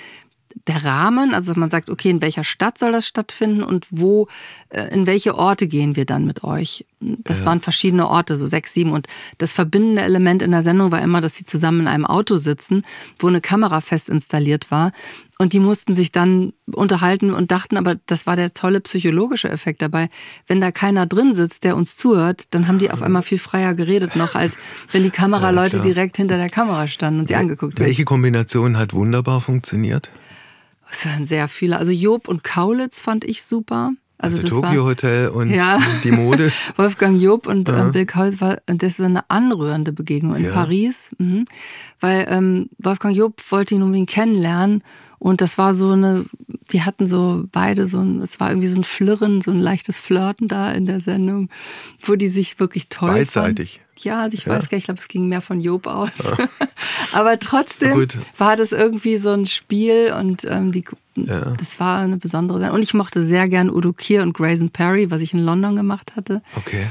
[0.68, 4.28] der Rahmen, also dass man sagt, okay, in welcher Stadt soll das stattfinden und wo,
[4.70, 6.86] äh, in welche Orte gehen wir dann mit euch?
[7.00, 8.92] Das waren verschiedene Orte, so sechs, sieben.
[8.92, 9.08] Und
[9.38, 12.84] das verbindende Element in der Sendung war immer, dass sie zusammen in einem Auto sitzen,
[13.20, 14.92] wo eine Kamera fest installiert war.
[15.38, 19.82] Und die mussten sich dann unterhalten und dachten, aber das war der tolle psychologische Effekt
[19.82, 20.10] dabei.
[20.46, 23.74] Wenn da keiner drin sitzt, der uns zuhört, dann haben die auf einmal viel freier
[23.76, 24.58] geredet noch, als
[24.92, 25.84] wenn die Kameraleute klar.
[25.84, 27.86] direkt hinter der Kamera standen und sie angeguckt haben.
[27.86, 30.12] Welche Kombination hat wunderbar funktioniert?
[30.92, 31.78] Es waren sehr viele.
[31.78, 33.92] Also Job und Kaulitz fand ich super.
[34.22, 35.80] Also, Also, das Tokyo war Hotel und Ja.
[36.04, 36.52] die Mode.
[36.76, 40.52] Wolfgang Job und ähm, Bill Kaulitz war und das ist eine anrührende Begegnung in Ja.
[40.52, 41.46] Paris, mhm.
[42.02, 44.84] weil ähm, Wolfgang Job wollte ihn unbedingt kennenlernen
[45.20, 46.26] und das war so eine,
[46.72, 49.98] die hatten so beide so ein, es war irgendwie so ein Flirren, so ein leichtes
[50.00, 51.50] Flirten da in der Sendung,
[52.04, 53.74] wo die sich wirklich toll Beidseitig.
[53.74, 53.90] Fanden.
[54.02, 56.12] Ja, also ich weiß gar nicht, ich glaube, es ging mehr von Job aus.
[57.12, 58.08] Aber trotzdem
[58.38, 61.52] war das irgendwie so ein Spiel und ähm, die, Ja.
[61.60, 62.76] das war eine besondere Sendung.
[62.78, 66.14] Und ich mochte sehr gern Udo Kier und Grayson Perry, was ich in London gemacht
[66.16, 66.42] hatte.
[66.56, 66.86] Okay.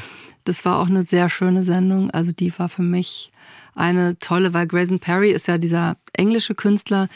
[0.44, 2.10] Das war auch eine sehr schöne Sendung.
[2.10, 3.30] Also die war für mich
[3.74, 7.08] eine tolle, weil Grayson Perry ist ja dieser englische Künstler,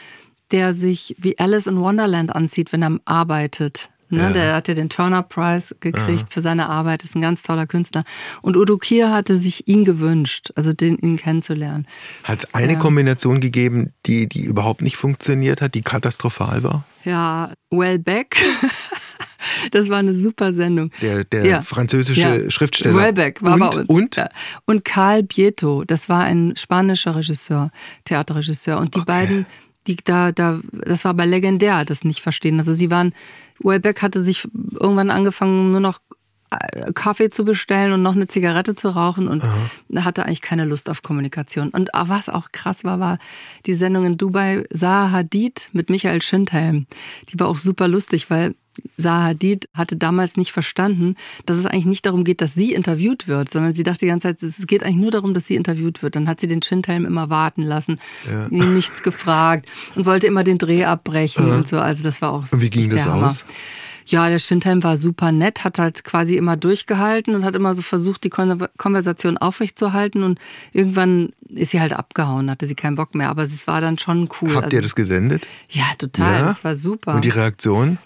[0.53, 3.89] der sich wie Alice in Wonderland anzieht, wenn er arbeitet.
[4.11, 4.21] Ne?
[4.25, 4.31] Ja.
[4.31, 8.05] Der hat ja den Turner Prize gekriegt für seine Arbeit, ist ein ganz toller Künstler.
[8.43, 11.87] Und Udo Kier hatte sich ihn gewünscht, also den, ihn kennenzulernen.
[12.25, 12.79] Hat es eine Ja.
[12.79, 16.85] Kombination gegeben, die, die überhaupt nicht funktioniert hat, die katastrophal war?
[17.05, 18.37] Ja, Wellbeck.
[19.73, 20.93] Das war eine super Sendung.
[21.01, 21.63] Der, der Ja.
[21.63, 22.51] französische Ja.
[22.51, 22.95] Schriftsteller.
[22.97, 23.89] Wellbeck war und, bei uns.
[23.89, 24.17] Und?
[24.17, 24.29] Ja.
[24.67, 27.71] Und Karl Bieto, das war ein spanischer Regisseur,
[28.05, 28.79] Theaterregisseur.
[28.79, 29.07] Und die Okay.
[29.07, 29.47] beiden,
[29.87, 32.59] die da, da, das war aber legendär, das nicht verstehen.
[32.59, 33.13] Also sie waren,
[33.59, 36.01] Wellbeck hatte sich irgendwann angefangen, nur noch
[36.51, 39.43] äh, Kaffee zu bestellen und noch eine Zigarette zu rauchen und
[39.97, 41.71] hatte eigentlich keine Lust auf Kommunikation.
[41.71, 43.19] Und was auch krass war, war
[43.67, 46.87] die Sendung in Dubai Zaha Hadid mit Michael Schindhelm.
[47.29, 48.55] Die war auch super lustig, weil
[48.97, 51.17] Zaha Hadid hatte damals nicht verstanden,
[51.47, 54.29] dass es eigentlich nicht darum geht, dass sie interviewt wird, sondern sie dachte die ganze
[54.29, 56.17] Zeit, es geht eigentlich nur darum, dass sie interviewt wird.
[56.17, 57.99] Dann hat sie den Schindhelm immer warten lassen,
[58.51, 61.79] ihn nichts gefragt und wollte immer den Dreh abbrechen und so.
[61.79, 63.27] Also das war auch Und wie ging das Hammer.
[63.27, 63.45] aus?
[64.07, 67.83] Ja, der Schindhelm war super nett, hat halt quasi immer durchgehalten und hat immer so
[67.83, 70.41] versucht, die Kon Konversation aufrechtzuerhalten und
[70.73, 74.29] irgendwann ist sie halt abgehauen, hatte sie keinen Bock mehr, aber es war dann schon
[74.41, 74.55] cool.
[74.57, 75.47] Habt Also- ihr das gesendet?
[75.71, 76.47] Ja, total, Ja?
[76.47, 77.15] das war super.
[77.15, 77.99] Und die Reaktion?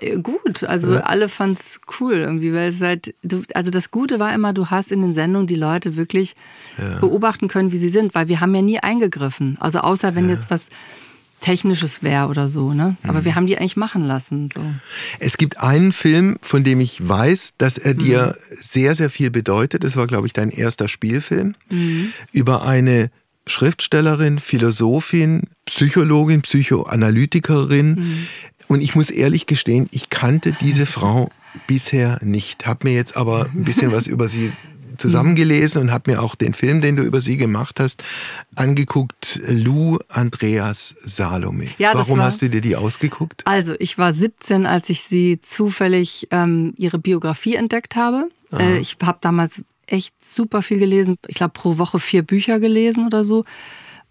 [0.00, 1.00] Äh, gut, also ja.
[1.00, 4.92] alle es cool irgendwie, weil es halt, du, also das Gute war immer, du hast
[4.92, 6.34] in den Sendungen die Leute wirklich
[6.78, 6.98] ja.
[6.98, 9.56] beobachten können, wie sie sind, weil wir haben ja nie eingegriffen.
[9.60, 10.34] Also außer wenn ja.
[10.34, 10.68] jetzt was
[11.40, 12.96] Technisches wäre oder so, ne?
[13.02, 13.24] Aber mhm.
[13.24, 14.50] wir haben die eigentlich machen lassen.
[14.52, 14.60] So.
[15.20, 18.56] Es gibt einen Film, von dem ich weiß, dass er dir mhm.
[18.60, 19.82] sehr, sehr viel bedeutet.
[19.82, 22.12] Das war, glaube ich, dein erster Spielfilm mhm.
[22.32, 23.10] über eine
[23.46, 27.94] Schriftstellerin, Philosophin, Psychologin, Psychoanalytikerin.
[27.94, 28.26] Mhm.
[28.68, 31.30] Und ich muss ehrlich gestehen, ich kannte diese Frau
[31.66, 34.52] bisher nicht, habe mir jetzt aber ein bisschen was über sie
[35.00, 38.04] zusammengelesen und habe mir auch den Film, den du über sie gemacht hast,
[38.54, 39.40] angeguckt.
[39.46, 41.68] Lou Andreas Salome.
[41.78, 43.42] Ja, Warum hast du dir die ausgeguckt?
[43.46, 48.28] Also ich war 17, als ich sie zufällig ähm, ihre Biografie entdeckt habe.
[48.52, 51.16] Äh, ich habe damals echt super viel gelesen.
[51.26, 53.44] Ich glaube pro Woche vier Bücher gelesen oder so.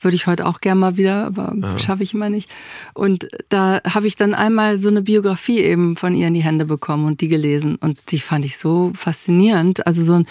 [0.02, 1.78] Würde ich heute auch gerne mal wieder, aber ja.
[1.78, 2.50] schaffe ich immer nicht.
[2.94, 6.64] Und da habe ich dann einmal so eine Biografie eben von ihr in die Hände
[6.64, 7.76] bekommen und die gelesen.
[7.76, 9.86] Und die fand ich so faszinierend.
[9.86, 10.26] Also so ein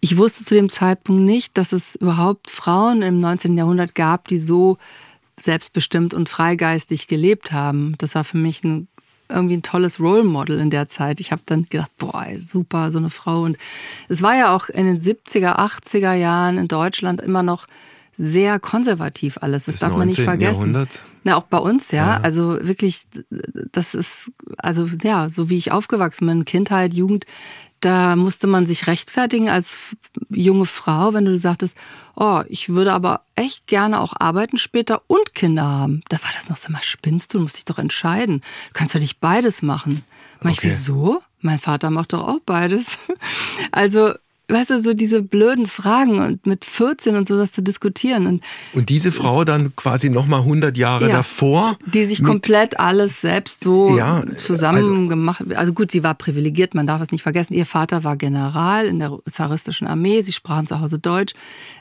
[0.00, 3.56] ich wusste zu dem Zeitpunkt nicht, dass es überhaupt Frauen im 19.
[3.56, 4.78] Jahrhundert gab, die so
[5.36, 7.94] selbstbestimmt und freigeistig gelebt haben.
[7.98, 8.88] Das war für mich ein,
[9.28, 11.20] irgendwie ein tolles Role Model in der Zeit.
[11.20, 13.42] Ich habe dann gedacht, boah, super, so eine Frau.
[13.42, 13.58] Und
[14.08, 17.66] es war ja auch in den 70er, 80er Jahren in Deutschland immer noch
[18.16, 19.64] sehr konservativ alles.
[19.64, 20.54] Das, das darf man nicht vergessen.
[20.54, 21.04] Jahrhundert.
[21.22, 22.16] Na, auch bei uns, ja.
[22.16, 22.20] ja.
[22.20, 23.02] Also wirklich,
[23.72, 27.26] das ist, also ja, so wie ich aufgewachsen bin, Kindheit, Jugend,
[27.80, 29.96] da musste man sich rechtfertigen als
[30.30, 31.76] junge Frau, wenn du sagtest,
[32.16, 36.02] oh, ich würde aber echt gerne auch arbeiten später und Kinder haben.
[36.08, 38.40] Da war das noch so, mal spinnst du, du musst dich doch entscheiden.
[38.40, 40.04] Du kannst doch nicht beides machen.
[40.40, 40.50] Okay.
[40.52, 41.22] Ich, wieso?
[41.40, 42.98] Mein Vater macht doch auch beides.
[43.70, 44.14] Also
[44.48, 48.26] weißt du, so diese blöden Fragen und mit 14 und so das zu diskutieren.
[48.26, 51.76] Und, und diese Frau dann quasi nochmal 100 Jahre ja, davor.
[51.84, 56.74] Die sich komplett alles selbst so ja, zusammen also, gemacht Also gut, sie war privilegiert,
[56.74, 57.54] man darf es nicht vergessen.
[57.54, 61.34] Ihr Vater war General in der zaristischen Armee, sie sprachen zu Hause Deutsch.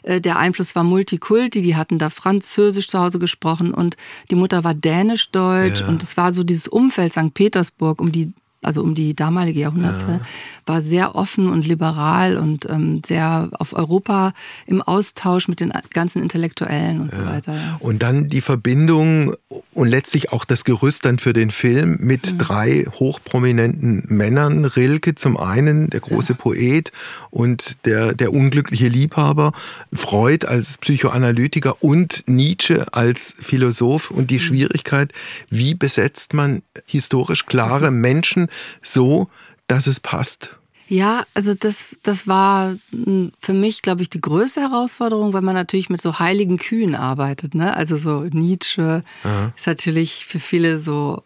[0.04, 3.96] Äh, der Einfluss war Multikulti, die hatten da Französisch zu Hause gesprochen und
[4.30, 5.88] die Mutter war Dänisch-Deutsch ja.
[5.88, 7.34] und es war so dieses Umfeld St.
[7.34, 8.34] Petersburg um die
[8.68, 10.28] also um die damalige Jahrhundertwende, ja.
[10.66, 14.34] war sehr offen und liberal und ähm, sehr auf Europa
[14.66, 17.56] im Austausch mit den ganzen Intellektuellen und so weiter.
[17.80, 19.34] Und dann die Verbindung
[19.74, 22.38] und letztlich auch das Gerüst dann für den Film mit mhm.
[22.40, 24.66] drei hochprominenten Männern.
[24.66, 26.92] Rilke zum einen, der große Poet
[27.30, 29.54] und der, der unglückliche Liebhaber,
[29.94, 34.42] Freud als Psychoanalytiker und Nietzsche als Philosoph und die mhm.
[34.42, 35.14] Schwierigkeit,
[35.50, 37.92] wie besetzt man historisch klare.
[38.08, 38.50] Menschen
[38.82, 39.30] so,
[39.68, 40.56] dass es passt.
[40.90, 45.56] Ja, also das, das war hm, für mich, glaube ich, die größte Herausforderung, weil man
[45.56, 47.56] natürlich mit so heiligen Kühen arbeitet.
[47.56, 47.76] Ne?
[47.76, 49.52] Also so Nietzsche Aha.
[49.56, 51.24] ist natürlich für viele so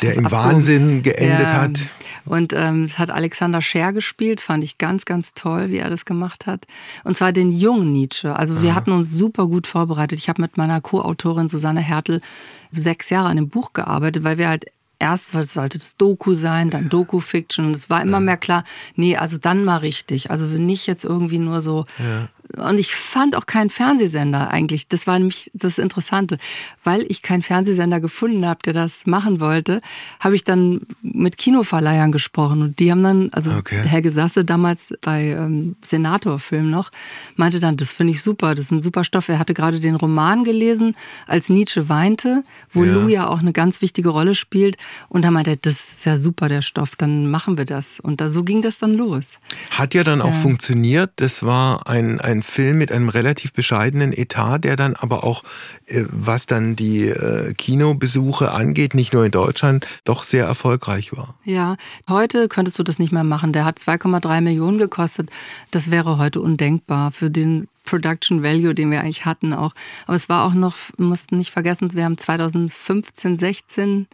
[0.00, 1.60] der im Wahnsinn geendet ja.
[1.62, 1.80] hat.
[2.24, 6.04] Und ähm, es hat Alexander Scher gespielt, fand ich ganz, ganz toll, wie er das
[6.04, 6.66] gemacht hat.
[7.04, 8.34] Und zwar den jungen Nietzsche.
[8.34, 8.76] Also wir Aha.
[8.76, 10.18] hatten uns super gut vorbereitet.
[10.18, 12.22] Ich habe mit meiner Co-Autorin Susanne Hertel
[12.70, 14.66] sechs Jahre an dem Buch gearbeitet, weil wir halt
[15.02, 17.66] erst sollte das Doku sein, dann Doku-Fiction.
[17.66, 18.20] Und es war immer ja.
[18.20, 20.30] mehr klar, nee, also dann mal richtig.
[20.30, 22.28] Also nicht jetzt irgendwie nur so ja.
[22.56, 24.88] Und ich fand auch keinen Fernsehsender eigentlich.
[24.88, 26.38] Das war nämlich das Interessante.
[26.84, 29.80] Weil ich keinen Fernsehsender gefunden habe, der das machen wollte,
[30.20, 32.62] habe ich dann mit Kinoverleihern gesprochen.
[32.62, 33.82] Und die haben dann, also okay.
[33.86, 36.90] Helge Sasse damals bei ähm, Senator-Film noch,
[37.36, 39.28] meinte dann, das finde ich super, das ist ein super Stoff.
[39.28, 40.96] Er hatte gerade den Roman gelesen,
[41.26, 42.92] als Nietzsche weinte, wo ja.
[42.92, 44.76] Lou ja auch eine ganz wichtige Rolle spielt.
[45.08, 48.00] Und da meinte er, das ist ja super, der Stoff, dann machen wir das.
[48.00, 49.38] Und da, so ging das dann los.
[49.70, 50.34] Hat ja dann auch ja.
[50.34, 51.12] funktioniert.
[51.16, 55.42] Das war ein, ein Film mit einem relativ bescheidenen Etat, der dann aber auch,
[55.86, 61.34] äh, was dann die äh, Kinobesuche angeht, nicht nur in Deutschland, doch sehr erfolgreich war.
[61.44, 61.76] Ja,
[62.08, 63.52] heute könntest du das nicht mehr machen.
[63.52, 65.30] Der hat 2,3 Millionen gekostet.
[65.70, 69.72] Das wäre heute undenkbar für den Production Value, den wir eigentlich hatten auch.
[70.06, 74.06] Aber es war auch noch, mussten nicht vergessen, wir haben 2015, 16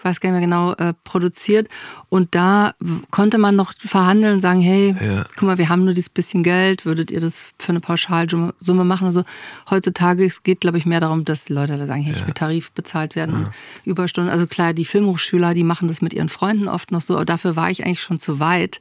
[0.00, 1.68] ich weiß gar nicht mehr genau, äh, produziert.
[2.08, 2.72] Und da
[3.10, 5.24] konnte man noch verhandeln und sagen, hey, ja.
[5.36, 9.08] guck mal, wir haben nur dieses bisschen Geld, würdet ihr das für eine Pauschalsumme machen
[9.08, 9.24] und so.
[9.68, 12.72] Heutzutage es geht, glaube ich, mehr darum, dass Leute da sagen, hey, ich will Tarif
[12.72, 13.38] bezahlt werden ja.
[13.38, 13.52] und
[13.84, 14.32] Überstunden.
[14.32, 17.54] Also klar, die Filmhochschüler, die machen das mit ihren Freunden oft noch so, aber dafür
[17.54, 18.80] war ich eigentlich schon zu weit.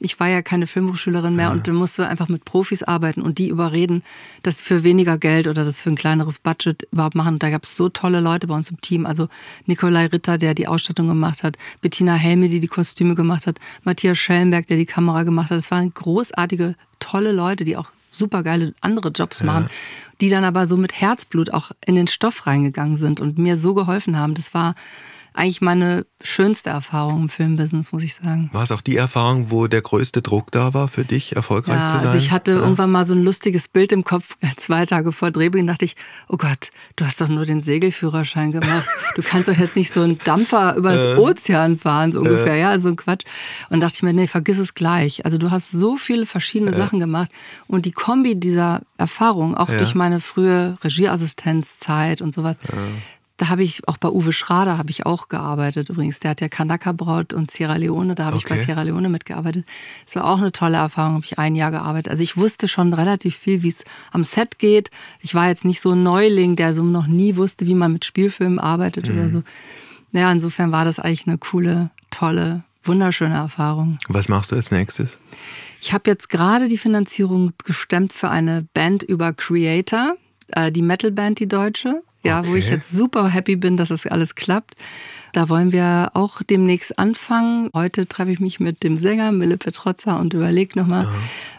[0.00, 1.52] Ich war ja keine Filmhochschülerin mehr ja.
[1.52, 4.02] und musste einfach mit Profis arbeiten und die überreden,
[4.42, 7.34] das für weniger Geld oder das für ein kleineres Budget überhaupt machen.
[7.34, 9.06] Und da gab es so tolle Leute bei uns im Team.
[9.06, 9.28] Also
[9.64, 14.18] Nikolai Ritter, der die Ausstattung gemacht hat, Bettina Helme, die die Kostüme gemacht hat, Matthias
[14.18, 15.58] Schellenberg, der die Kamera gemacht hat.
[15.58, 19.74] Das waren großartige, tolle Leute, die auch super geile andere Jobs machen, ja.
[20.20, 23.74] die dann aber so mit Herzblut auch in den Stoff reingegangen sind und mir so
[23.74, 24.34] geholfen haben.
[24.34, 24.74] Das war
[25.38, 28.50] eigentlich meine schönste Erfahrung im Filmbusiness, muss ich sagen.
[28.52, 31.86] War es auch die Erfahrung, wo der größte Druck da war für dich, erfolgreich ja,
[31.86, 32.08] zu sein?
[32.08, 32.58] Also ich hatte ja.
[32.58, 35.94] irgendwann mal so ein lustiges Bild im Kopf, zwei Tage vor Drehbeginn dachte ich,
[36.28, 38.88] oh Gott, du hast doch nur den Segelführerschein gemacht.
[39.14, 42.60] Du kannst doch jetzt nicht so einen Dampfer übers äh, Ozean fahren, so ungefähr, äh.
[42.60, 43.24] ja, so ein Quatsch.
[43.70, 45.24] Und dachte ich mir, nee, vergiss es gleich.
[45.24, 46.76] Also du hast so viele verschiedene äh.
[46.76, 47.30] Sachen gemacht
[47.68, 49.78] und die Kombi dieser Erfahrung, auch ja.
[49.78, 52.58] durch meine frühe Regieassistenzzeit und sowas,
[53.38, 55.88] da habe ich auch bei Uwe Schrader habe ich auch gearbeitet.
[55.88, 58.44] Übrigens, der hat ja Kanaka Braut und Sierra Leone, da habe okay.
[58.44, 59.64] ich bei Sierra Leone mitgearbeitet.
[60.04, 62.10] Das war auch eine tolle Erfahrung, habe ich ein Jahr gearbeitet.
[62.10, 64.90] Also ich wusste schon relativ viel, wie es am Set geht.
[65.20, 68.04] Ich war jetzt nicht so ein Neuling, der so noch nie wusste, wie man mit
[68.04, 69.14] Spielfilmen arbeitet mhm.
[69.14, 69.42] oder so.
[70.10, 73.98] Ja, insofern war das eigentlich eine coole, tolle, wunderschöne Erfahrung.
[74.08, 75.18] Was machst du als nächstes?
[75.80, 80.16] Ich habe jetzt gerade die Finanzierung gestemmt für eine Band über Creator,
[80.48, 82.48] äh, die Metalband, die deutsche ja, okay.
[82.48, 84.74] wo ich jetzt super happy bin, dass das alles klappt.
[85.32, 87.70] Da wollen wir auch demnächst anfangen.
[87.74, 91.10] Heute treffe ich mich mit dem Sänger Mille Petrozza und überlege nochmal, ja.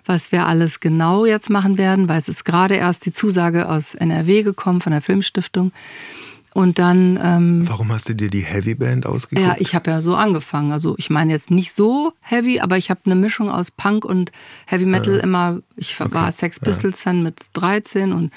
[0.05, 3.93] was wir alles genau jetzt machen werden, weil es ist gerade erst die Zusage aus
[3.93, 5.72] NRW gekommen von der Filmstiftung.
[6.53, 7.19] Und dann.
[7.21, 9.45] Ähm, Warum hast du dir die Heavy Band ausgesucht?
[9.45, 10.71] Ja, ich habe ja so angefangen.
[10.71, 14.31] Also ich meine jetzt nicht so heavy, aber ich habe eine Mischung aus Punk und
[14.65, 15.23] Heavy Metal ja.
[15.23, 15.59] immer.
[15.75, 16.13] Ich okay.
[16.13, 18.33] war Sex Pistols Fan mit 13 und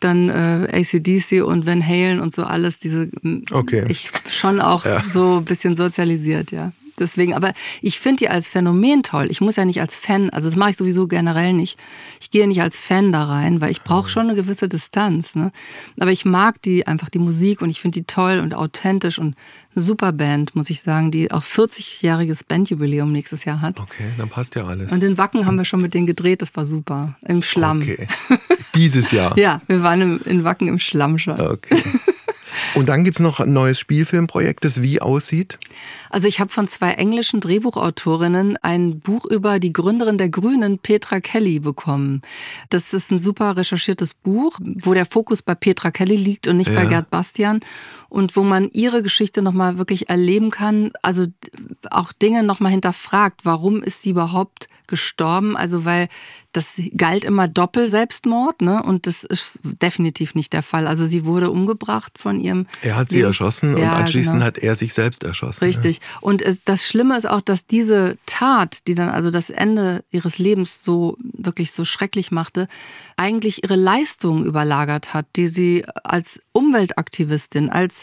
[0.00, 3.10] dann äh, ACDC und Van Halen und so alles, diese
[3.52, 3.84] okay.
[3.88, 5.00] ich schon auch ja.
[5.00, 6.72] so ein bisschen sozialisiert, ja.
[7.00, 9.28] Deswegen, aber ich finde die als Phänomen toll.
[9.30, 11.78] Ich muss ja nicht als Fan, also das mache ich sowieso generell nicht.
[12.20, 15.34] Ich gehe nicht als Fan da rein, weil ich brauche schon eine gewisse Distanz.
[15.34, 15.50] Ne?
[15.98, 19.34] Aber ich mag die einfach die Musik und ich finde die toll und authentisch und
[19.74, 23.80] eine super Band, muss ich sagen, die auch 40-jähriges Bandjubiläum nächstes Jahr hat.
[23.80, 24.92] Okay, dann passt ja alles.
[24.92, 27.16] Und in Wacken haben wir schon mit denen gedreht, das war super.
[27.26, 27.80] Im Schlamm.
[27.80, 28.06] Okay.
[28.74, 29.36] Dieses Jahr.
[29.38, 31.40] ja, wir waren in Wacken im Schlamm schon.
[31.40, 31.82] Okay.
[32.74, 35.58] Und dann gibt es noch ein neues Spielfilmprojekt, das wie aussieht?
[36.08, 41.20] Also ich habe von zwei englischen Drehbuchautorinnen ein Buch über die Gründerin der Grünen, Petra
[41.20, 42.22] Kelly, bekommen.
[42.68, 46.70] Das ist ein super recherchiertes Buch, wo der Fokus bei Petra Kelly liegt und nicht
[46.70, 46.80] ja.
[46.80, 47.60] bei Gerd Bastian
[48.08, 50.92] und wo man ihre Geschichte nochmal wirklich erleben kann.
[51.02, 51.26] Also
[51.90, 53.44] auch Dinge nochmal hinterfragt.
[53.44, 55.56] Warum ist sie überhaupt gestorben?
[55.56, 56.08] Also weil
[56.52, 58.82] das galt immer Doppel-Selbstmord, ne?
[58.82, 60.88] Und das ist definitiv nicht der Fall.
[60.88, 62.66] Also sie wurde umgebracht von ihrem.
[62.82, 64.46] Er hat sie Lebens erschossen ja, und anschließend genau.
[64.46, 65.64] hat er sich selbst erschossen.
[65.64, 65.98] Richtig.
[65.98, 66.02] Ja.
[66.20, 70.82] Und das Schlimme ist auch, dass diese Tat, die dann also das Ende ihres Lebens
[70.82, 72.66] so wirklich so schrecklich machte,
[73.16, 78.02] eigentlich ihre Leistung überlagert hat, die sie als Umweltaktivistin, als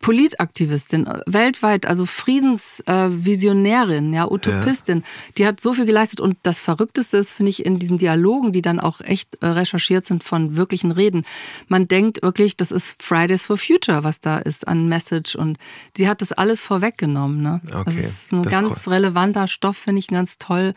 [0.00, 5.04] Politaktivistin, weltweit, also Friedensvisionärin, ja, Utopistin, ja.
[5.38, 6.20] die hat so viel geleistet.
[6.20, 10.04] Und das Verrückteste ist, finde ich, in diesen Dialogen, die dann auch echt äh, recherchiert
[10.04, 11.24] sind von wirklichen Reden.
[11.68, 15.34] Man denkt wirklich, das ist Fridays for Future, was da ist an Message.
[15.34, 15.58] Und
[15.96, 17.42] sie hat das alles vorweggenommen.
[17.42, 17.60] Ne?
[17.66, 18.02] Okay.
[18.02, 20.74] Das ist ein das ganz ist relevanter Stoff, finde ich ganz toll.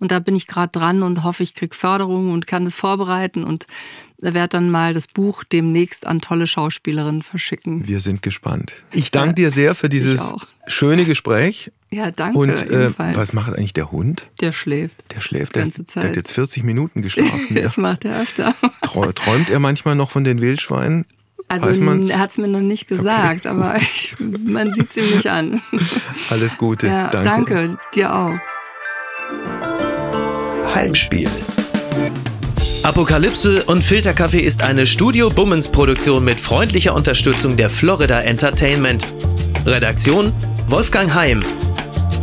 [0.00, 3.44] Und da bin ich gerade dran und hoffe, ich kriege Förderung und kann es vorbereiten.
[3.44, 3.66] Und
[4.22, 7.86] werde dann mal das Buch demnächst an tolle Schauspielerinnen verschicken.
[7.88, 8.76] Wir sind gespannt.
[8.92, 10.32] Ich danke dir sehr für dieses
[10.66, 11.72] schöne Gespräch.
[11.90, 12.38] Ja, danke.
[12.38, 14.28] Und äh, was macht eigentlich der Hund?
[14.40, 14.94] Der schläft.
[15.14, 15.56] Der schläft.
[15.56, 17.54] Der, der, hat jetzt 40 Minuten geschlafen.
[17.54, 18.54] das macht er öfter.
[18.80, 21.04] Träumt er manchmal noch von den Wildschweinen?
[21.48, 23.48] Also er hat es mir noch nicht gesagt, okay.
[23.48, 25.60] aber ich, man sieht es ihm nicht an.
[26.30, 26.86] Alles Gute.
[26.86, 27.54] Ja, danke.
[27.54, 28.38] danke, dir auch.
[30.74, 31.28] Heimspiel.
[32.82, 39.06] Apokalypse und Filterkaffee ist eine Studio Bummens Produktion mit freundlicher Unterstützung der Florida Entertainment.
[39.64, 40.32] Redaktion
[40.66, 41.44] Wolfgang Heim.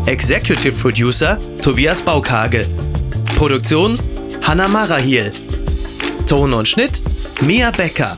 [0.05, 2.67] Executive Producer Tobias Baukage.
[3.37, 3.97] Produktion
[4.41, 5.31] Hanna Marahiel.
[6.27, 7.03] Ton und Schnitt
[7.39, 8.17] Mia Becker.